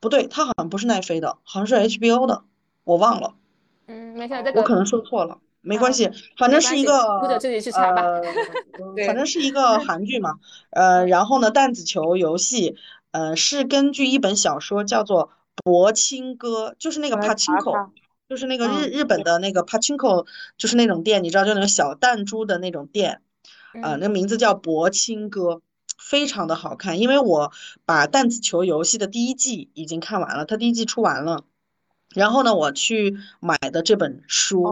[0.00, 2.42] 不对，它好像不是奈飞的，好像是 HBO 的，
[2.84, 3.34] 我忘了，
[3.86, 8.20] 嗯，没事，这个我可能说错了，没关系，反正是一个，或者自己去查吧，
[9.06, 10.38] 反正是一个韩剧嘛，
[10.70, 12.76] 呃，然后呢，弹子球游戏。
[13.12, 15.26] 呃，是根据一本小说叫做
[15.62, 17.90] 《博青歌》，就是那个 pachinko，
[18.32, 20.24] 就是那个日日本的那个 pachinko，
[20.56, 23.20] 就是那种店，你知道，就那个小弹珠的那种店，
[23.82, 25.40] 呃，那名字叫《博青哥》，
[25.98, 27.52] 非常的好看，因为我
[27.84, 31.44] 把弹子球游戏的第一季已经看完了，它第一季出完了。
[32.14, 34.64] 然后呢，我去买的这本书，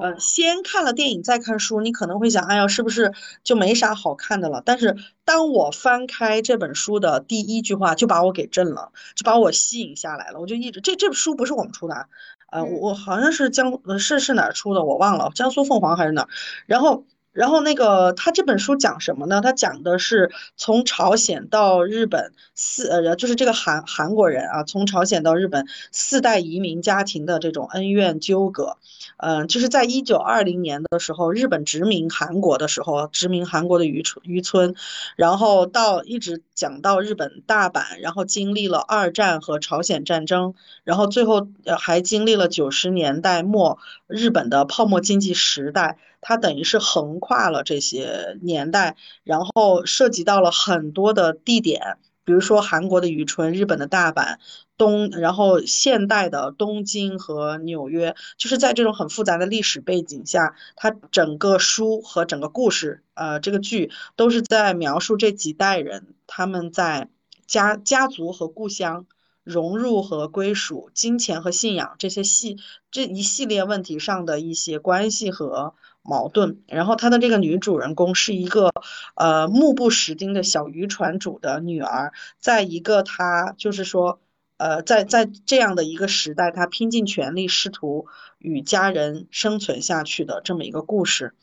[0.00, 3.12] 呃，先看了电影再看书，你可能会想，哎呀，是不是
[3.42, 4.62] 就没啥好看的了？
[4.64, 10.38] 但是当我翻开这本书的第一句话，就把我给震了，就把我吸引下来了。
[10.38, 12.06] 我就一直，这这本书不是我们出的，
[12.54, 16.28] 呃，我好像是江，是是哪儿出的，我忘了，江苏凤凰还是哪儿？
[16.66, 17.04] 然后。
[17.34, 19.42] 然后那个他这本书讲什么呢？
[19.42, 28.76] 他讲的是从朝鲜到日本四呃，就是这个韩韩国人啊，从朝鲜到日本四代移民家庭的这种恩怨纠葛。
[29.16, 34.74] 嗯，就是在一九二零年的时候，日本殖民韩国的时候，殖民韩国的渔村渔村，
[35.16, 40.54] 然后到一直讲到日本大阪，然后经历了二战和朝鲜战争，
[40.84, 45.98] 然后最后还经历了九十年代末日本的泡沫经济时代。
[46.26, 54.38] 它等于是横跨了这些年代，然后涉及到了很多的地点，比如说韩国的渔村、日本的大阪、
[54.78, 67.10] 东，然后现代的东京和纽约，就是在这种很复杂的历史背景下，它整个书和整个故事，呃，这个剧都是在描述这几代人他们在
[67.46, 69.04] 家家族和故乡
[69.42, 72.56] 融入和归属、金钱和信仰这些系
[72.90, 75.74] 这一系列问题上的一些关系和。
[76.04, 78.70] 矛盾，然后他的这个女主人公是一个，
[79.16, 84.20] 呃，目不识丁的小渔船主的女儿，在一个他就是说，
[84.58, 88.06] 呃，在在这样的一个时代，他拼尽全力试图
[88.38, 91.34] 与家人生存下去的这么一个故事，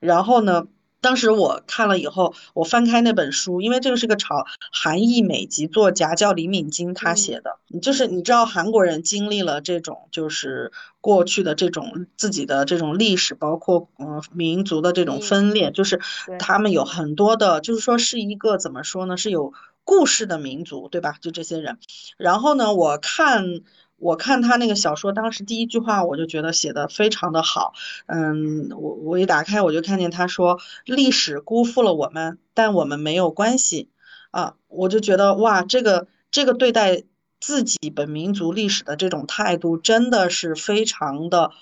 [0.00, 0.66] 然后呢？
[1.06, 16.00] 当时我看了以后，我翻开那本书，因为这个是个朝韩裔美籍作家，叫李敏金，他写的，就是你知道韩国人经历了这种，就是过去的这种自己的这种历史，包括嗯民族的这种分裂，就是
[16.40, 19.52] 他们有很多的，就是说是一个怎么说呢，是有
[19.84, 21.14] 故事的民族，对吧？
[21.20, 21.78] 就这些人，
[22.16, 23.60] 然后呢，我看。
[23.98, 27.72] 我看他那个小说，当时第一句话我就觉得写的非常的好，
[28.06, 33.88] 嗯，我我一打开我就看见他说历史辜负了我们，但我们没有关系，
[34.30, 37.04] 啊，我就觉得哇，这个这个对待
[37.40, 41.52] 自己本民族历史的这种态度真的是非常的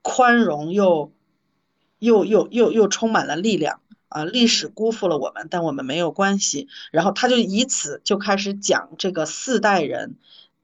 [0.00, 1.12] 宽容又
[1.98, 3.80] 又又又又充满了力量。
[4.08, 10.14] 啊，历史辜负了我们，但我们没有关系，然后他就以此就开始讲这个四代人。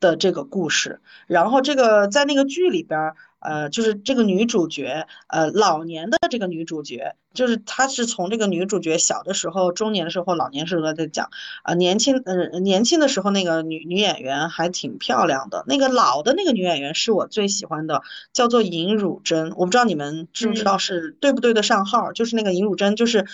[0.01, 11.31] 的这个故事，然后这个在那个剧里边，呃，就是这个女主角，呃，老年的这个女主角，就是她是从这个女主角小的时候、中年的时候、老年时候在讲，
[11.63, 23.27] 啊，年轻，呃，年轻的时候那个女女演员还挺漂亮的，那个老的那个女演员是我最喜欢的，叫做尹汝贞，我不知道你们知不知道是对不对得上号，就是那个尹汝贞，就是，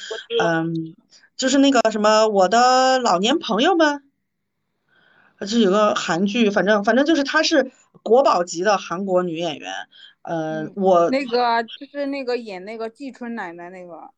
[0.42, 0.94] 嗯，
[1.36, 4.02] 就是那个什么我的老年朋友们。
[5.44, 7.72] 是有个韩剧，反正反正就是她是
[8.02, 9.72] 国宝级的韩国女演员。
[10.22, 14.10] 呃，我那个就是那个演那个季春奶奶那个，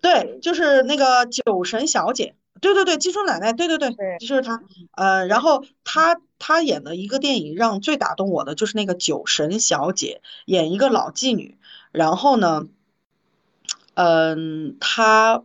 [0.00, 2.34] 对，就是那个酒神小姐。
[2.60, 4.62] 对对对，季春奶奶，对对对，就是她。
[4.92, 11.56] 呃，然后她她演的一个电影让最打动我的就是那个酒神小姐，演一个老妓女。
[11.90, 12.66] 然后呢，
[13.94, 15.42] 嗯，她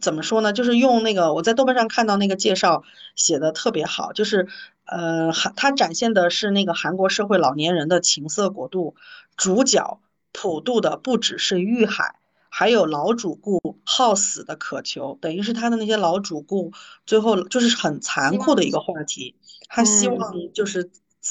[0.00, 0.52] 怎么说呢？
[0.52, 2.82] 就是用那个我在豆瓣上看到那个介绍
[3.14, 4.48] 写的特别好，就是
[4.86, 8.94] 呃韩它展现的是那个韩国社会老年人的情色国度，
[9.36, 10.00] 主角
[10.32, 12.16] 普渡的不只是欲海，
[12.48, 16.72] 还有老主顾好死的渴求，等于是他的那些老主顾
[17.04, 19.34] 最后就是很残酷的一个话题，
[19.68, 20.90] 他希望就是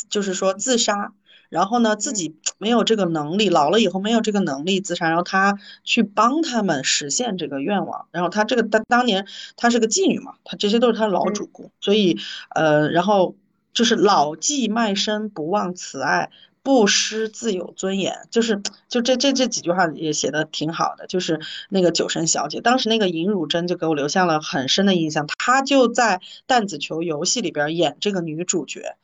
[0.09, 1.13] 就是说自杀。
[1.51, 8.07] 然后呢，自己没有这个能力，老了以后没有这个能力自杀，然后他去帮他们实现这个愿望。
[8.11, 9.27] 然后他这个当当年
[9.57, 12.17] 他是个妓女嘛，他这些都是他老主顾，所以
[12.55, 13.35] 呃，然后
[13.73, 16.29] 就是老妓卖身不忘慈爱，
[16.63, 21.05] 不失自有尊严，就是就这这这几句话也写的挺好的。
[21.07, 28.95] 就是那个酒神小姐，当时那个尹汝贞就给我留下了很深的印象，她就在弹子球游戏里边演这个女主角。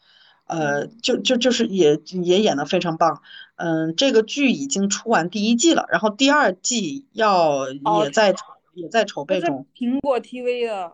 [0.47, 3.21] 呃，就就就是也也演的非常棒，
[3.55, 8.33] 嗯，这个剧已经出完第一季了，然后第二季要也在
[8.73, 9.65] 也在筹备中。
[9.75, 10.93] 苹果 TV 的。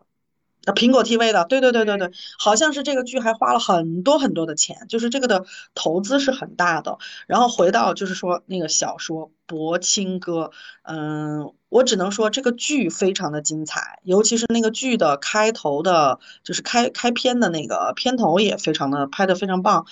[0.65, 5.45] 啊，苹果 TV 的，对对对对对，好像是这个剧还花了很多很多的钱，就是这个的
[5.75, 6.97] 投资是很大的。
[7.27, 10.45] 然后回到就是说那个小说《柏青哥》，
[10.83, 19.85] 嗯，我只能说这个剧非常的精彩，尤其是那个剧的开头的，就是开开篇的那个片头也非常的拍的非常棒。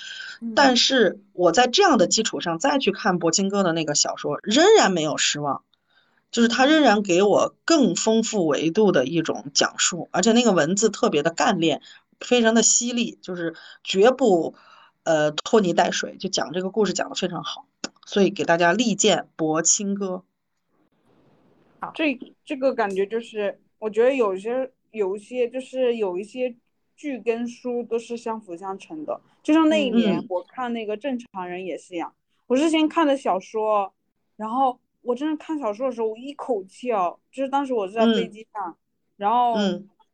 [0.56, 5.64] 但是我在这样的基础上再去看柏青哥的那个小说，仍然没有失望。
[6.32, 11.82] 就是他仍然给我更丰富维度的一种讲述，而且那个文字特别的干练，
[12.22, 13.54] 非常的犀利，就是
[13.84, 14.56] 绝不
[15.04, 17.66] 呃拖泥带水，就讲这个故事讲的非常好，
[18.06, 20.06] 所以给大家力荐《博清歌》。
[21.82, 26.56] 好这这个感觉就是，我觉得有些有一些就是有一些
[26.96, 32.14] 剧跟书都是相辅相成的，就像那一年我看那个《正常人》也是一样，
[32.48, 33.94] 我是先看的小说，
[34.38, 34.80] 然后。
[35.04, 38.78] 我真的看小说的时候，我一口气哦，就是当时我是在飞机上，
[39.18, 39.56] 然后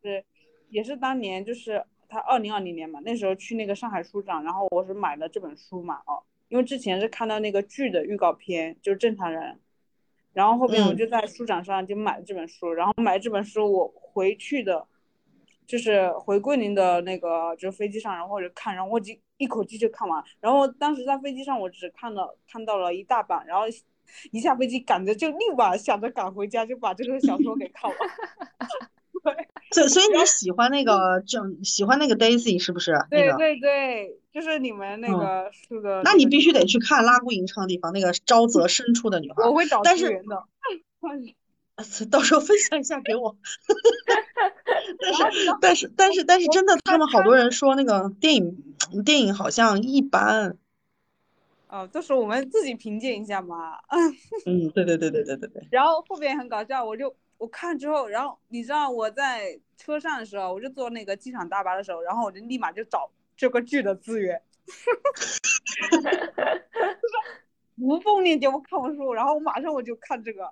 [0.01, 0.23] 是
[0.69, 9.59] 也是当年就是他二零二零年嘛，那时候去那个上海书展，然后我是买了这本书嘛，哦，因为之前是看到那个剧的预告片，就是正常人，
[10.31, 14.87] 然后后面我就在书展上就买了这本书，然后买这本书我回去的，
[15.65, 23.65] 就是回桂林的那个就是飞机上，然后就看，然后我就一口气就看完，然后当时在飞机上我只看了看到了一大半，然后。
[24.31, 27.99] 一下飞机赶着就立马想着赶回家，就把这个小说给 看完。
[29.23, 29.33] 对，
[29.71, 32.97] 所所以你喜欢那个整喜欢那个 Daisy 是不是？
[33.09, 36.01] 对对对，就是你们那个是的。
[36.03, 39.43] 那你必须得去看拉姑吟唱的地方，那个沼泽深处的女孩。
[39.43, 40.43] 我会找资源的。
[42.09, 43.35] 到时候分享一下给我。
[45.01, 48.63] 但是但是但是但是真的，他们好多人说那个电影
[49.03, 50.57] 电影好像一般。
[51.69, 53.77] 哦，到时候我们自己评鉴一下嘛。
[54.45, 55.67] 嗯，对对对对对对对。
[55.69, 64.41] 然后后边很搞笑，我就我看之后，然后你知道我在车上的时候，我就坐那个机场大巴的时候，然后我就立马就找这个剧的资源。
[67.79, 70.49] 无缝链接，我看完书，然后我马上我就看这个。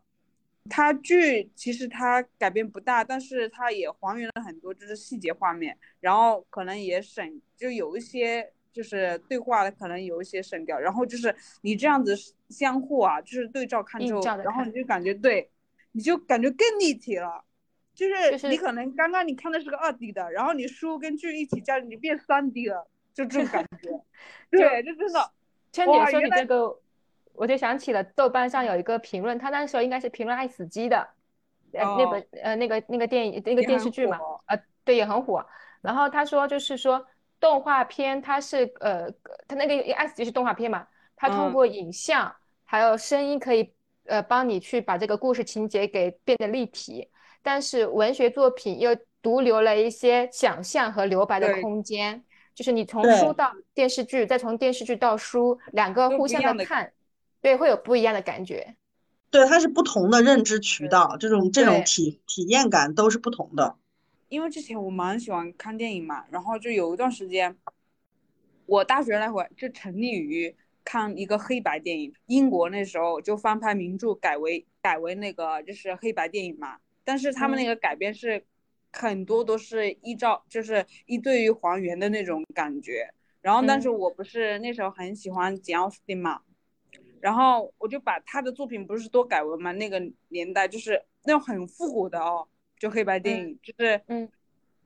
[0.70, 8.52] 它剧其实它改变不大，但是它也还原了很多就是细节画面，然后可能也省就有一些。
[8.76, 12.14] 就是对话的可能有一些省掉，然后就是你这样子
[12.50, 15.50] 相互啊，就是对照看之后，然后你就感觉对，
[15.94, 17.42] 你就感觉更立体了。
[17.94, 23.90] 就是你可能刚刚你看的是个二 D 的，然后你书跟剧一起加，你变三 D 了，就这种感觉。
[24.52, 25.32] 对，就真的。
[25.72, 26.78] 千姐说你这个，
[27.32, 31.08] 我就想起了豆瓣上有一个评论，他那时候应该是评论《爱死机》的，
[31.72, 35.46] 呃，那本呃那个那个电影那个电视剧嘛，呃，对，也很火。
[35.80, 37.08] 然后他说就是说。
[37.46, 39.08] 动画片它是呃，
[39.48, 43.72] 它那个 S 级是动画片嘛，它通过影像还有声音可以
[44.06, 47.08] 呃帮你去把这个故事情节给变得立体，
[47.44, 52.24] 但是文学作品又独留了一些想象和留白的空间，
[52.56, 56.92] 就是你从书到电视剧，再从电视剧到书，两个互相的看，
[57.44, 58.76] 对，会有不一样的感觉。
[59.30, 63.76] 对，它是不同的认知渠道，这种这种体体验感都是不同的。
[64.28, 67.56] 因为之前我蛮喜欢看电影嘛，然后就有一段时间，
[68.66, 72.14] 我大学那会儿就沉溺于看一个黑白电影。
[72.26, 78.44] 英国那时候就翻拍名著改为改为那个就是黑白电影嘛，但是他们那个改编是
[78.92, 83.08] 很多都是依照就是一对于还原的那种感觉。
[83.42, 86.42] 然后但是我不是那时候很喜欢简奥斯汀嘛，
[87.22, 92.48] 然后我就把他的作品不是都改为嘛，那个年代就是那种很复古的哦。
[92.80, 94.30] 就黑白电影，就是嗯，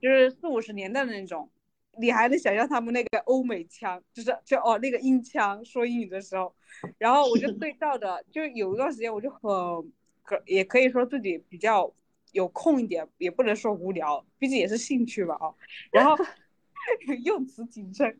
[0.01, 1.49] 就是四五十年代的那种，
[1.97, 6.53] 你还能想象他们那个欧美腔，就是就哦那个英腔说英语的时候，
[6.97, 9.41] 然后我就对照着，就有一段时间我就很
[10.23, 11.91] 可也可以说自己比较
[12.31, 15.53] 有空一点，也不能说无聊，毕竟也是兴趣吧啊。
[15.91, 16.15] 然后
[17.25, 18.15] 用词谨慎，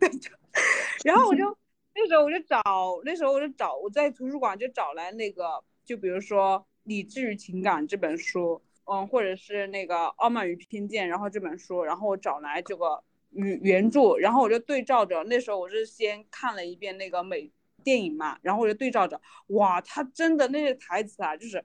[1.05, 1.43] 然后我就
[1.95, 2.61] 那时候我就找，
[3.05, 8.61] 那时候我就找我在图书馆就找来那个，就比如说《理智与情感》这本书，
[8.91, 17.52] 嗯，或者是那个《傲慢与偏见》，然后这本书，然后我找来这个原原著，然后我就对照着，那时候我是先看了一遍那个美
[17.84, 21.64] 电影嘛，然后我就对照着，哇，他真的那些台词啊，就是。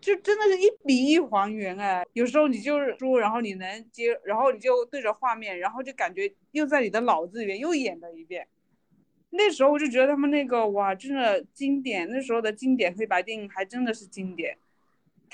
[0.00, 8.46] 就真的是一比一还原哎，有时候你就是说，然后你能接，然后你就对着画面，然后就感觉又在你的脑子里面又演了一遍。
[9.30, 14.58] 那时候我就觉得他们那个哇，真的经典，那时候的经典黑白电影还真的是经典。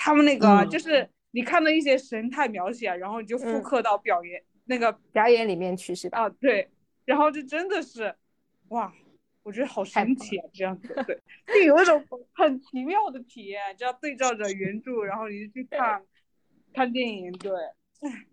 [0.03, 6.21] 他们那个就是你看到一些神态描写，然后你就复刻到表演那个表演里面去是吧？
[6.21, 6.67] 啊，对，
[7.05, 8.15] 然后就真的是
[8.69, 8.91] 哇。
[9.43, 11.99] 我觉得好神奇啊，这样子对，就有一种
[12.31, 15.99] 很奇妙的体验，就要对照着原著，然后你就去看
[16.71, 17.31] 看电影。
[17.39, 17.51] 对，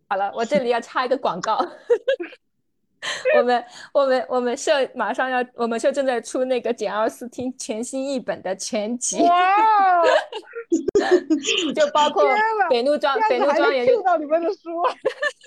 [0.06, 1.56] 好了，我这里要插一个广告，
[3.38, 3.64] 我们
[3.94, 10.02] 我们我们社马上要，我们社正在出那个简奥斯汀全新译本的全集，哇，
[11.74, 12.24] 就包括
[12.68, 14.82] 北怒庄北怒庄园就到里面的书，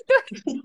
[0.06, 0.54] 对。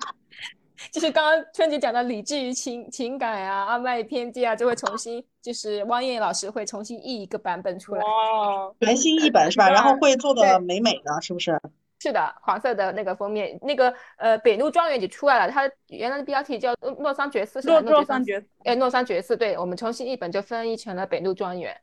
[0.91, 9.67] 就是刚刚春姐讲的理智与情情感啊，傲慢与偏见啊，就会重新，就是汪艳老师会重新译一个版本出来，哦，全新译本是吧？
[9.71, 11.59] 然后会做的美美的，是不是？
[11.99, 21.75] 是的，黄色的那个封面，那个呃北路庄园已经出来了，它原来的标题叫诺桑爵士，诺诺桑爵，哎，诺桑爵士，对我们重新译本就翻译成了北路庄园。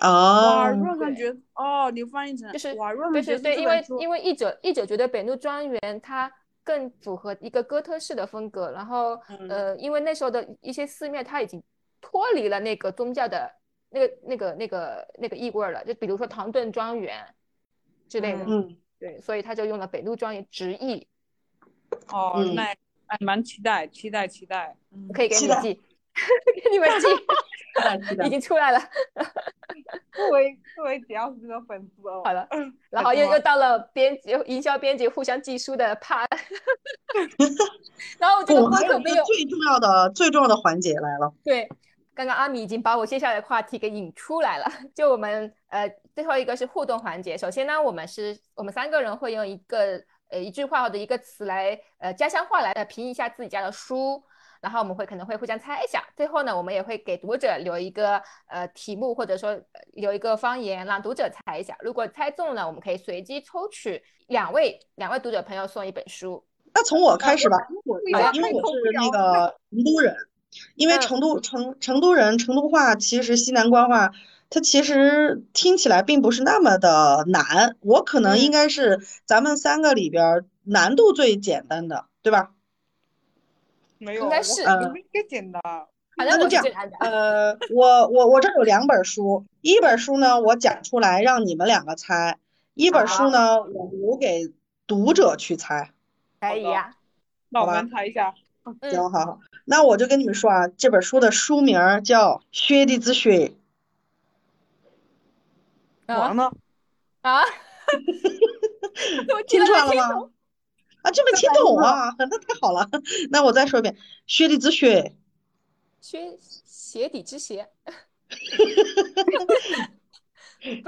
[0.00, 6.32] 哦，诺桑爵，哦，你翻译成就是哇，就是对，因为因为译者译者觉得北路庄园它。
[6.64, 11.60] 更符合一个哥特式的风格，然后呃，因为那时候的一些寺庙，它已经
[12.00, 13.52] 脱离了那个宗教的
[13.90, 17.26] 那个、那个、那个、那个意味了，就比如说唐顿庄园
[18.08, 21.04] 之类的，嗯，对，所以他就用了北路庄园直译。
[22.12, 22.76] 哦，那哎，
[23.18, 24.76] 蛮期待，期待，期待，
[25.12, 25.74] 可以给你们寄，
[26.62, 27.08] 给你们寄。
[28.24, 28.78] 已经出来了，
[30.28, 32.48] 作为作为简奥斯的粉丝哦，好了，
[32.90, 36.26] 然后又又到了编辑、营销编辑互相寄书的 part，
[38.18, 41.32] 然后这个播客没有最重要的最重要的环节来了。
[41.44, 41.68] 对，
[42.14, 47.36] 刚刚阿米已经把我接下来的话题给引出来了， 就我们呃最后一个是互动环节。
[47.36, 50.00] 首先呢，我们是我们三个人会用一个
[50.30, 54.22] 呃一句话或者一个词来呃家乡话来评一下自己家的书。
[54.62, 59.60] 然后我们会可能会互相猜一下，最后呢，我们也会给读者留一个呃题目，或者说
[59.94, 61.76] 留一个方言，让读者猜一下。
[61.80, 66.44] 如果猜中了，我们可以随机抽取两位两位读者朋友送一本书。
[66.72, 67.58] 那从我开始吧，
[68.32, 70.16] 因为我是那个成都人，
[70.76, 74.12] 因为成都成成都人，成都话其实西南官话，
[74.48, 77.74] 它其实听起来并不是那么的难。
[77.80, 82.52] 我可能应该是咱们三个里边难度最简单的，对吧？
[84.02, 85.62] 没有，应该是，应该简单。
[86.16, 86.64] 那就这样，
[87.00, 92.38] 呃，我我我这有两本书，一本书呢我讲出来让你们两个猜，
[92.74, 94.52] 一本书呢我留给
[94.86, 95.90] 读者去猜。
[96.40, 96.96] 可以呀，
[97.48, 98.34] 那我们猜一下。
[98.90, 103.52] 行，好好，那我就跟你们说啊，这本书的书名叫《雪地之雪》。
[106.18, 106.52] 完了。
[107.22, 107.42] 啊？
[109.46, 110.30] 听出来了吗？
[111.02, 112.88] 啊，这没听懂啊，那太好了。
[113.30, 113.96] 那我再说一遍，
[114.26, 115.16] 雪地之雪，
[116.00, 117.68] 雪鞋底之鞋。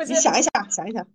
[0.07, 1.09] 你想一想，想一想，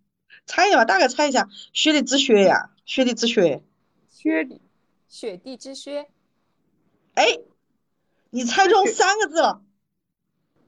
[0.46, 3.64] 猜一下吧，大概猜一下，雪地之靴呀，雪地之靴，
[4.10, 4.62] 雪地，
[5.08, 6.10] 雪地之靴。
[7.16, 7.40] 哎，
[8.30, 9.64] 你猜中三个字了，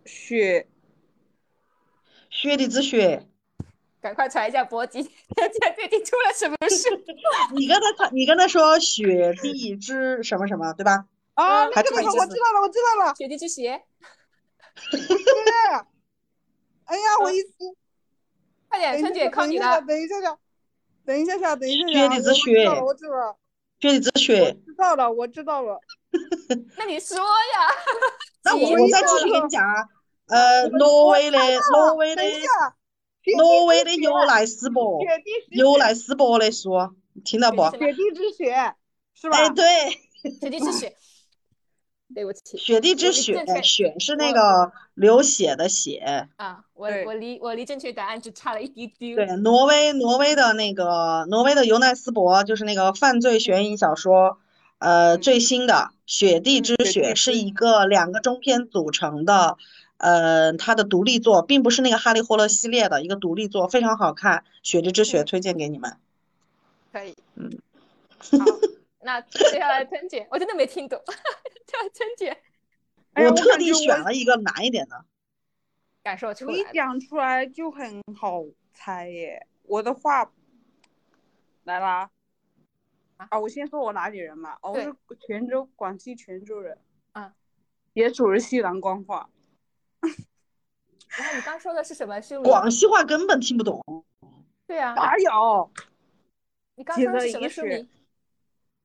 [0.06, 0.68] 雪，
[2.30, 3.28] 雪地之雪。
[4.02, 5.02] 赶快传一下波吉，
[5.38, 6.90] 现在最近出了什么事？
[7.56, 11.06] 你跟他，你跟他说雪地之什么什么，对吧？
[11.36, 13.82] 啊，那个我知道了，我知道了，雪地之鞋。
[14.92, 15.02] 对。
[16.86, 17.50] 哎呀，我一思。
[18.68, 19.80] 快点，春姐靠你了。
[19.82, 20.38] 等一下下，
[21.06, 21.94] 等一下下，等一下下。
[21.94, 22.70] 雪地之雪。
[22.82, 23.36] 我知道了，
[23.80, 24.52] 雪地之雪。
[24.66, 25.80] 知道了，我知道了。
[26.78, 27.24] 那你说呀？
[28.44, 29.86] 那我我再继续给你讲啊。
[30.28, 31.38] 呃，挪威的，
[31.72, 32.24] 挪威的。
[33.38, 35.00] 挪威的尤莱斯伯，
[35.50, 36.72] 尤莱斯伯的书，
[37.24, 37.62] 听到不？
[37.78, 38.74] 雪地之雪，
[39.14, 39.38] 是吧？
[39.38, 39.66] 哎，对，
[40.40, 40.96] 雪地之雪，
[42.16, 46.30] 对不起，雪地之雪，雪是那个流血的血。
[46.38, 49.16] 啊，我我离我离正确答案只差了一丢丢。
[49.16, 54.40] 对，挪威挪威的那个挪威的尤奈斯伯，就是那个犯罪悬疑小说，
[54.80, 55.74] 呃，最新的
[56.06, 59.58] 《雪地之雪》是一个两个中篇组成的。
[60.02, 65.96] 呃，他的独立作并不是那个哈利·霍勒系列的一个独立作，非常好看，《雪之之雪》推荐给你们。
[66.92, 67.16] 可以。
[67.36, 67.52] 嗯，
[68.18, 68.46] 好，
[69.06, 72.36] 那接下来春姐，我真的没听懂， 叫春姐。
[73.14, 75.06] 我特地选了一个难一点的，
[76.02, 76.54] 感受出来。
[76.58, 80.32] 一讲出来就很好猜耶，我的话
[81.64, 82.10] 来啦。
[83.18, 84.58] 啊，我先说我哪里人嘛？
[84.64, 84.96] 哦，我是
[85.28, 86.76] 泉州，广西泉州人。
[87.14, 87.32] 嗯，
[87.94, 89.30] 也属于西南官话。
[91.18, 92.22] 然后你刚说的是什么？
[92.22, 93.84] 是广西话根本听不懂。
[94.68, 94.94] 对啊。
[94.94, 95.72] 哪有？
[96.76, 97.90] 你刚说的是什么书名？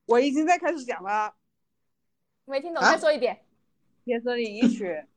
[0.05, 1.33] 我已经在开始讲了。
[2.45, 3.45] 没听懂，再说一遍。
[4.05, 5.07] 铁色里医学。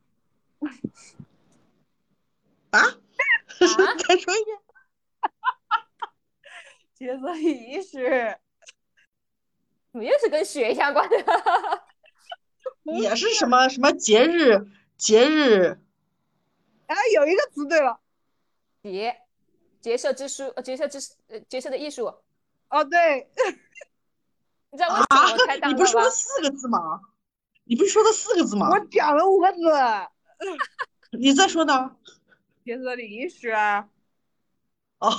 [2.70, 2.80] 啊？
[3.58, 4.58] 再说一遍。
[6.94, 8.40] 铁色里医学。
[9.92, 11.16] 怎么又是跟雪相关的？
[13.00, 14.66] 也是什么什么节日
[14.96, 15.80] 节日？
[16.90, 18.00] 哎，有一个词对了，
[18.82, 19.16] 结
[19.80, 20.98] 结社之书，呃结社之
[21.28, 22.12] 呃结社的艺术。
[22.68, 23.30] 哦，对。
[24.72, 27.00] 你知道为什么我猜到你不是说了四个字吗？
[27.62, 28.68] 你不是说的四个字吗？
[28.70, 29.60] 我讲了五个字。
[31.16, 31.96] 你再说呢？
[32.64, 33.88] 结社的艺术啊。
[34.98, 35.10] 哦，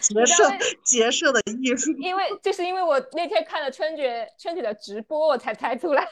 [0.00, 0.44] 结社
[0.82, 6.08] 结社的艺术，因为就是因为我那天看了春姐春姐的直播，我才猜出来。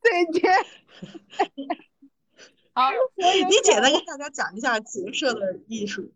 [0.02, 0.48] 对姐，
[2.72, 6.12] 好，你简单跟大家讲一下结社的艺术。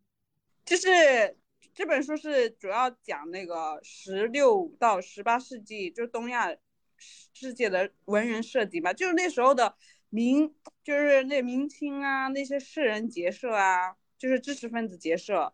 [0.65, 1.37] 就是
[1.75, 6.57] 这本书是主要讲那个十六到十八世纪，就东亚
[6.99, 9.77] 世界的文人设计嘛，就是那时候的。
[10.11, 10.55] 明
[10.85, 15.53] 就是那明清啊，那些士人结社啊，就是知识分子结社，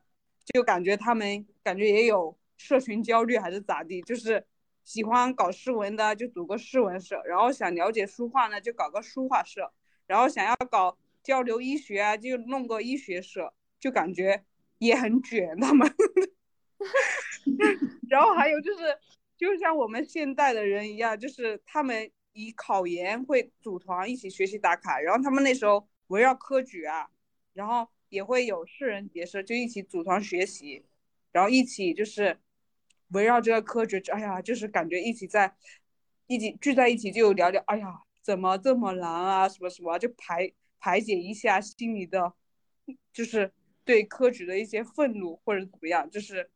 [0.53, 4.45] 就感觉他们感觉也有社群焦虑还是咋地，就是
[4.91, 9.71] 喜欢搞诗文的就组个诗文社，然后想了解书画呢就搞个书画社，
[10.09, 14.45] 然后想要搞交流医学啊就弄个医学社，就感觉
[14.79, 15.89] 也很卷他们。
[18.11, 18.99] 然后还有就是，
[19.37, 22.11] 就像我们现代的人一样，就是他们。
[22.33, 27.11] 以考研会组团一起学习打卡，然后他们那时候围绕科举啊，
[27.55, 30.85] 然后也会有士人结社，就一起组团学习，
[31.33, 32.39] 然后一起就是
[33.11, 35.55] 围绕这个科举，哎呀，就是感觉一起在
[36.27, 42.33] 一起聚在一起就聊聊，哎呀，怎么这么难啊，什么什么，就排排解一下心里的，
[43.13, 43.53] 就是
[43.85, 46.51] 对科举的一些愤怒或者怎么样，就是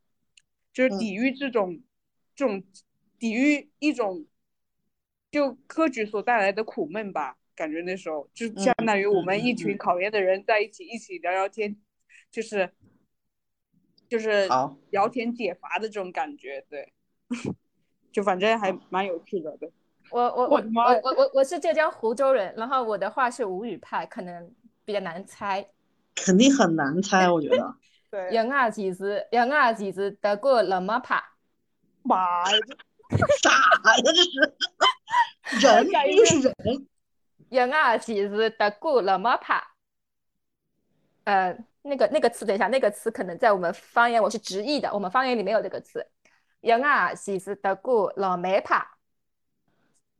[0.72, 1.80] 就是抵御这种
[2.34, 2.62] 这种
[3.18, 4.26] 抵御一种。
[5.30, 11.76] 就科举所带来的苦闷吧，感觉那时候就相当于我们一群考研的人在一起，一起聊聊天，
[12.30, 12.72] 就是
[14.08, 14.48] 就是
[14.90, 16.92] 聊天解乏的这种感觉，对，
[18.12, 19.72] 就反正还蛮有趣的，对。
[20.10, 24.54] 我我我我我我我是浙江湖州人，然后我的话是吴语派，可能
[24.84, 25.66] 比较难猜。
[26.14, 27.74] 肯定很难猜，我觉得。
[28.10, 28.30] 对。
[28.30, 31.32] 人啊，其实人啊，其实得过那么怕。
[32.02, 32.58] 妈呀！
[33.42, 34.02] 啥呀？
[34.04, 35.66] 这是。
[35.66, 36.86] 人又是人，
[37.48, 39.74] 人啊，其实得过那么怕。
[41.24, 46.06] 呃，那个那个词，等一下，那个词可能在我们方言我是直译的，我们方言里没有这个词。
[46.62, 48.96] 人啊，其实得过老梅怕。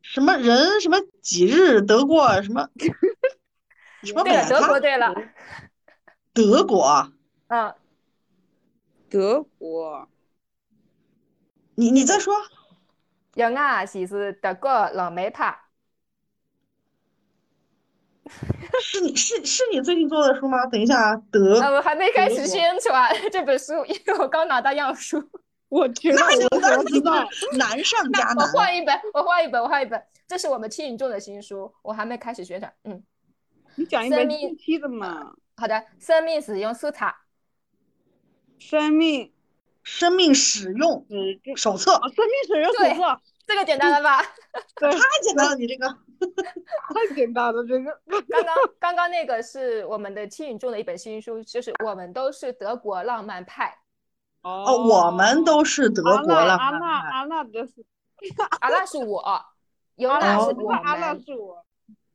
[0.02, 0.78] 什么人？
[0.82, 2.68] 什么几日得过什么？
[4.02, 4.22] 什么？
[4.28, 5.14] 对了，德国对了。
[6.34, 7.12] 德国。
[7.46, 7.74] 嗯，
[9.08, 10.06] 德国。
[11.76, 12.34] 你你再说。
[13.32, 15.63] 人啊，其实得过老梅怕。
[18.80, 20.64] 是你是是你最近做的书吗？
[20.66, 21.58] 等一下啊，德。
[21.74, 25.22] 我还没开始宣传这本书，因为我刚拿到样书。
[25.68, 27.26] 我天，那我当然知道，
[27.58, 28.36] 难上加难。
[28.36, 30.02] 我换一本，我换一本，我换一本。
[30.26, 32.72] 这是我们七影众的新书，我还没开始宣传。
[32.84, 33.02] 嗯，
[33.76, 35.34] 你讲一本近期的嘛？
[35.56, 37.06] 好的，生命使用手册。
[38.58, 39.30] 生命。
[39.86, 41.06] 生命使用
[41.56, 44.22] 手册，生命使用手册，这个简单了吧？
[44.80, 44.90] 太
[45.22, 48.00] 简单了，你这个太简单了，这个。
[48.28, 53.78] 刚刚刚刚那个是我们的青云中的一本新书，就是我们都是德国浪漫派。
[54.42, 56.58] 哦，我们都是德国浪漫派。
[56.58, 57.84] 阿娜，阿娜的是，
[58.60, 59.22] 阿娜是我，
[59.96, 60.78] 尤娜是我们。
[60.82, 61.64] 阿娜是我。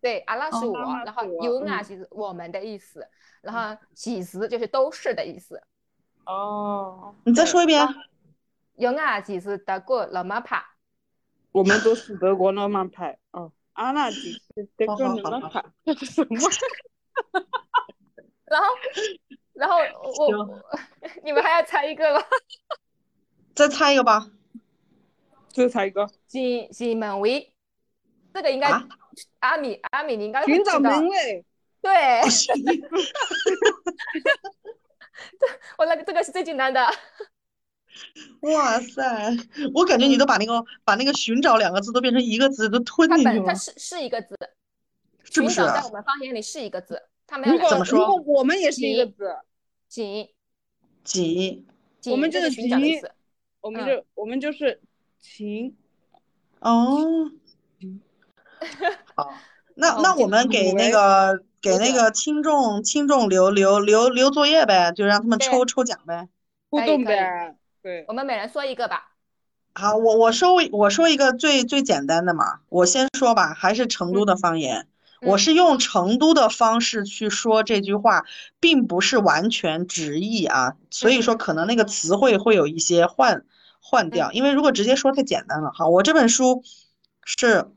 [0.01, 3.05] 对，阿娜是我，然后尤娜其实我们的意思，
[3.41, 5.61] 然后其实就是都是的意思。
[6.25, 7.85] 哦，你再说一遍。
[8.75, 10.63] 有啊，其实德国浪漫派。
[11.51, 13.17] 我们都是德国浪漫派。
[13.31, 14.41] 哦，阿娜其实
[14.75, 15.63] 德国浪漫派。
[15.85, 16.35] 这是什么？
[18.45, 18.65] 然后，
[19.53, 20.61] 然后我，
[21.23, 22.21] 你们还要猜一个吗？
[23.55, 24.29] 再猜一个吧。
[25.53, 26.09] 再猜一个。
[26.27, 27.53] 新新门卫，
[28.33, 28.69] 这个应该
[29.39, 31.45] 阿米阿米，你应该寻找门卫。
[31.81, 31.91] 对。
[35.77, 36.85] 我那个这个是最简单的。
[38.41, 39.03] 哇塞，
[39.73, 43.45] 我感觉你都把那个把那个寻找两个字都变成一个字，都吞进去了。
[43.45, 44.35] 它是是一个字，
[45.23, 45.57] 是不是？
[45.57, 47.53] 在我们方言里是一个字，它没有。
[47.53, 49.35] 如果如果我们也是一个字，
[49.87, 50.29] 锦
[51.03, 51.65] 锦，
[52.07, 53.11] 我们就是寻找的意思，
[53.61, 54.81] 我们就我们就是
[55.19, 55.75] 情。
[56.59, 57.31] 哦。
[59.15, 59.33] 好，
[59.75, 66.27] 那那我们给那个给那个听众听众留留留留作业呗，就让他们抽抽奖呗，
[66.69, 67.55] 互动呗。
[67.89, 69.15] 对，我们每人说一个吧。
[69.73, 74.87] 好，我我说我说一个最最简单的嘛，我先说吧，还是成都的方言，
[75.21, 78.27] 我是用成都的方式去说这句话，
[78.59, 83.43] 并不是完全直译啊，所以说可能那个词汇会有一些换
[83.81, 85.71] 换掉，因为如果直接说太简单了。
[85.73, 86.61] 好，我这本书
[87.25, 87.71] 是。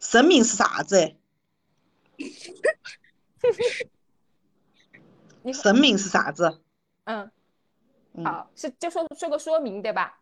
[0.00, 1.14] 神明是啥子？
[5.54, 6.58] 神明是啥子？
[7.04, 7.30] 嗯，
[8.24, 10.18] 好，是就说说个说明对吧？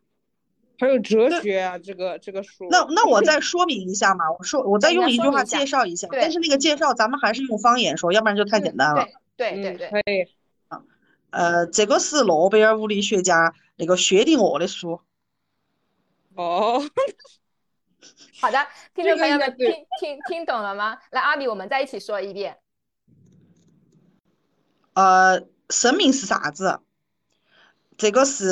[0.79, 2.67] 还有哲学啊，这个这个书。
[2.71, 9.07] 那那我再说明一下嘛，我说我再用一句话介绍一下，但是那个介绍咱们还是用方言说，要不然就太简单了。
[9.37, 10.27] 对对对，可以。
[10.69, 10.83] 啊，
[11.31, 15.01] 呃，这个是诺贝尔物理学家那个薛定谔的书。
[16.35, 16.83] 哦。
[18.41, 20.99] 好的，听众朋友们，听听听懂了吗？
[21.11, 22.57] 来，阿米，我们再一起说一遍。
[24.95, 26.81] 呃，生命是啥子？
[28.01, 28.47] 这个是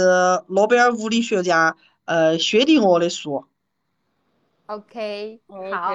[0.48, 3.46] 诺贝尔物理学家呃薛定谔的书。
[4.66, 5.40] OK，
[5.72, 5.94] 好。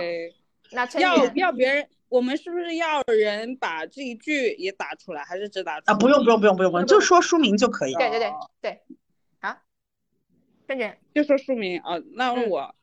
[0.71, 5.79] 那要要别人，我们是不是要人把这一句也打出来，还是只打？
[5.85, 7.93] 啊，不用不用不用不用不用，就说书名就可以。
[7.93, 8.81] 对对对对，
[9.39, 9.55] 好，
[10.65, 12.73] 春姐就说书名啊，那我。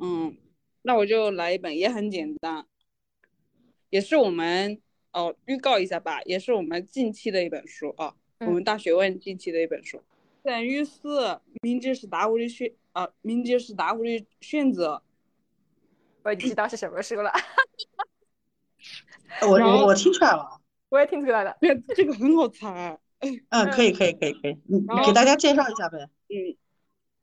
[0.00, 0.36] 嗯，
[0.82, 2.66] 那我就来一本，也很简单，
[3.90, 4.80] 也是我们
[5.12, 10.02] 哦，预告一下吧，也是我们近期的一本书啊，我们大学问近期的一本书。
[10.42, 10.98] 等于是
[11.62, 15.02] 明知是大雾的选啊，明知是大雾的选择。
[16.22, 17.32] 我已经知道是什么书了。
[19.42, 19.52] 我
[19.86, 20.60] 我听出来了。
[20.88, 21.56] 我也听出来了。
[21.60, 22.98] 对，这个很好猜。
[23.50, 25.98] 嗯，可以可以可以可以，你给大家介绍一下呗。
[26.28, 26.56] 嗯，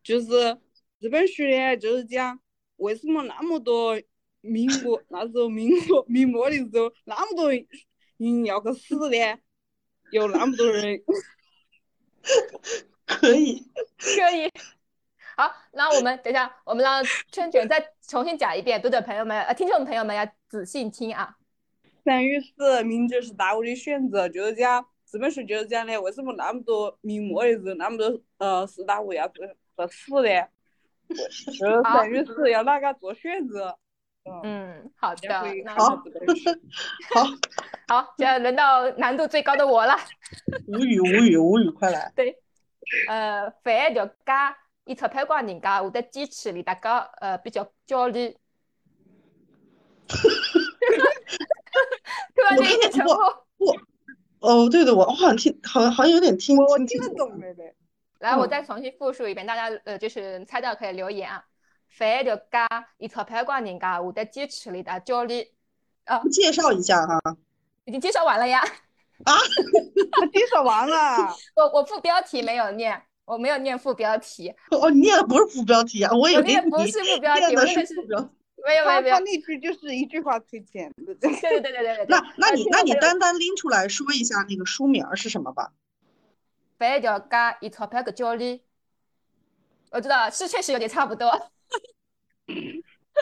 [0.03, 0.57] 就是
[0.99, 2.39] 这本书呢，就是讲。
[2.77, 4.01] 为什么那么多
[4.41, 7.63] 民国那时候民国民末的时候那么多人
[8.43, 9.17] 要去死呢？
[10.11, 11.01] 有那么多人，
[13.07, 13.65] 可以
[13.97, 14.51] 可以。
[15.37, 21.35] 好，那我们等一下，我们让春卷再重新讲一遍，读者朋友们呃，听众朋友们要仔细听啊。
[22.03, 29.47] 生与死，明知是大雾的选择，就是讲这本书就是讲的为什么那么多明末的人那么多呃四大户要去去
[29.89, 30.47] 死呢？
[31.65, 33.77] 呃，生与死要哪个做选择？
[34.43, 35.39] 嗯，好的，
[35.75, 35.95] 好，
[37.15, 37.25] 好，
[37.87, 39.95] 好，现在轮到难度最高的我了。
[40.67, 42.11] 无语，无语，无语，快来。
[42.15, 42.37] 对，
[43.07, 48.37] 呃，饭条加以钞票挂人家，会得坚持离大家呃比较焦虑。
[52.35, 53.15] 突然间一沉默。
[53.57, 53.75] 我，
[54.39, 57.73] 哦，对的，我我好像听，好像好像有点听，我听得懂的呗。
[58.19, 61.43] 来，我再重新复述一遍，大家呃就是猜到可以留言啊。
[61.91, 65.45] 饭条加以钞票挂人家，会得坚持里的焦虑。
[66.05, 67.19] 啊，介绍一下哈。
[67.85, 68.59] 已经介绍完了呀。
[69.25, 69.37] 啊，
[70.33, 71.17] 介绍完了。
[71.55, 74.53] 我我副标题没有念，我没有念副标题。
[74.71, 76.11] 哦，你念的不是副标题啊？
[76.15, 78.29] 我以为念不是副标题，念的是副标题。
[78.65, 79.15] 没有没有没有。
[79.15, 81.13] 他那句就是一句话推荐的。
[81.15, 82.05] 对对对对对。
[82.07, 85.73] 那那你那你单单拎出来说一下那个书名是什么吧。
[86.79, 88.61] 饭条加一钞票个焦虑，
[89.91, 91.51] 我知道是确实有点差不多。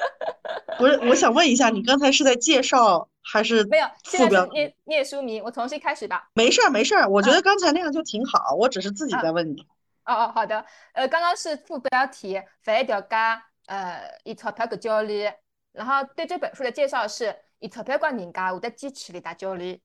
[0.78, 3.88] 不是，我想问一下，你刚才是在介绍还是没有？
[4.04, 6.30] 现在念念书名，我重新开始吧。
[6.34, 9.62] 没事儿没事儿，我觉得刚才那样就挺好，我只是自己在问你。
[10.06, 10.66] 哦哦，好的。
[10.94, 15.30] 呃，刚刚是副标题饭条加呃一钞票个焦虑，
[15.72, 19.80] 然后对这本书的介绍是一钞票挂人家，我的坚持里大焦虑。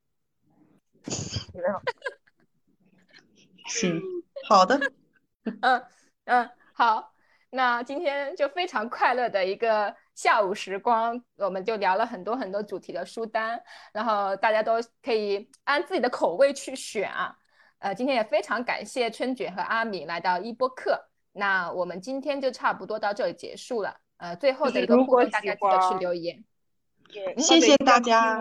[3.66, 4.00] 行，
[4.48, 4.80] 好的，
[5.60, 5.82] 嗯
[6.24, 7.12] 嗯，好，
[7.50, 13.60] 那今天就非常快乐的一个下午时光，我们就聊了很多很多主题的书单，
[13.92, 17.36] 然后大家都可以按自己的口味去选啊。
[17.78, 23.96] 呃，今天也非常感谢春卷和阿米来到一播客，那我们今天就差不多到这里结束了。
[24.16, 26.42] 呃，最后的一个互动，大家记得去留言。
[27.36, 28.40] 谢谢大家。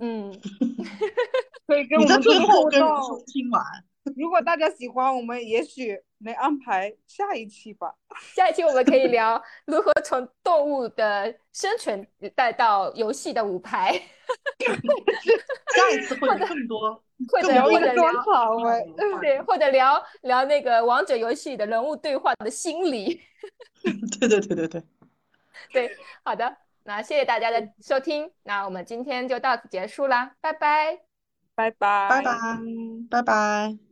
[0.00, 0.30] 嗯，
[1.66, 2.80] 可以跟我们最后跟
[3.26, 3.64] 听完。
[4.16, 7.94] 如果大家喜欢，我们也许能安排下一期吧。
[8.34, 13.92] 下一期我们可以聊如何从动物的生存带到游戏的舞台。
[15.74, 18.12] 下一次会更多，或者或者聊
[19.20, 23.20] 对，或者聊聊那个王者游戏的人物对话的心理。
[24.18, 24.82] 对对对对对，
[25.72, 31.00] 对，好的，那谢谢大家的收听，那我们今天就到此结束啦，拜拜，
[31.54, 32.32] 拜拜，拜拜，
[33.10, 33.89] 拜拜。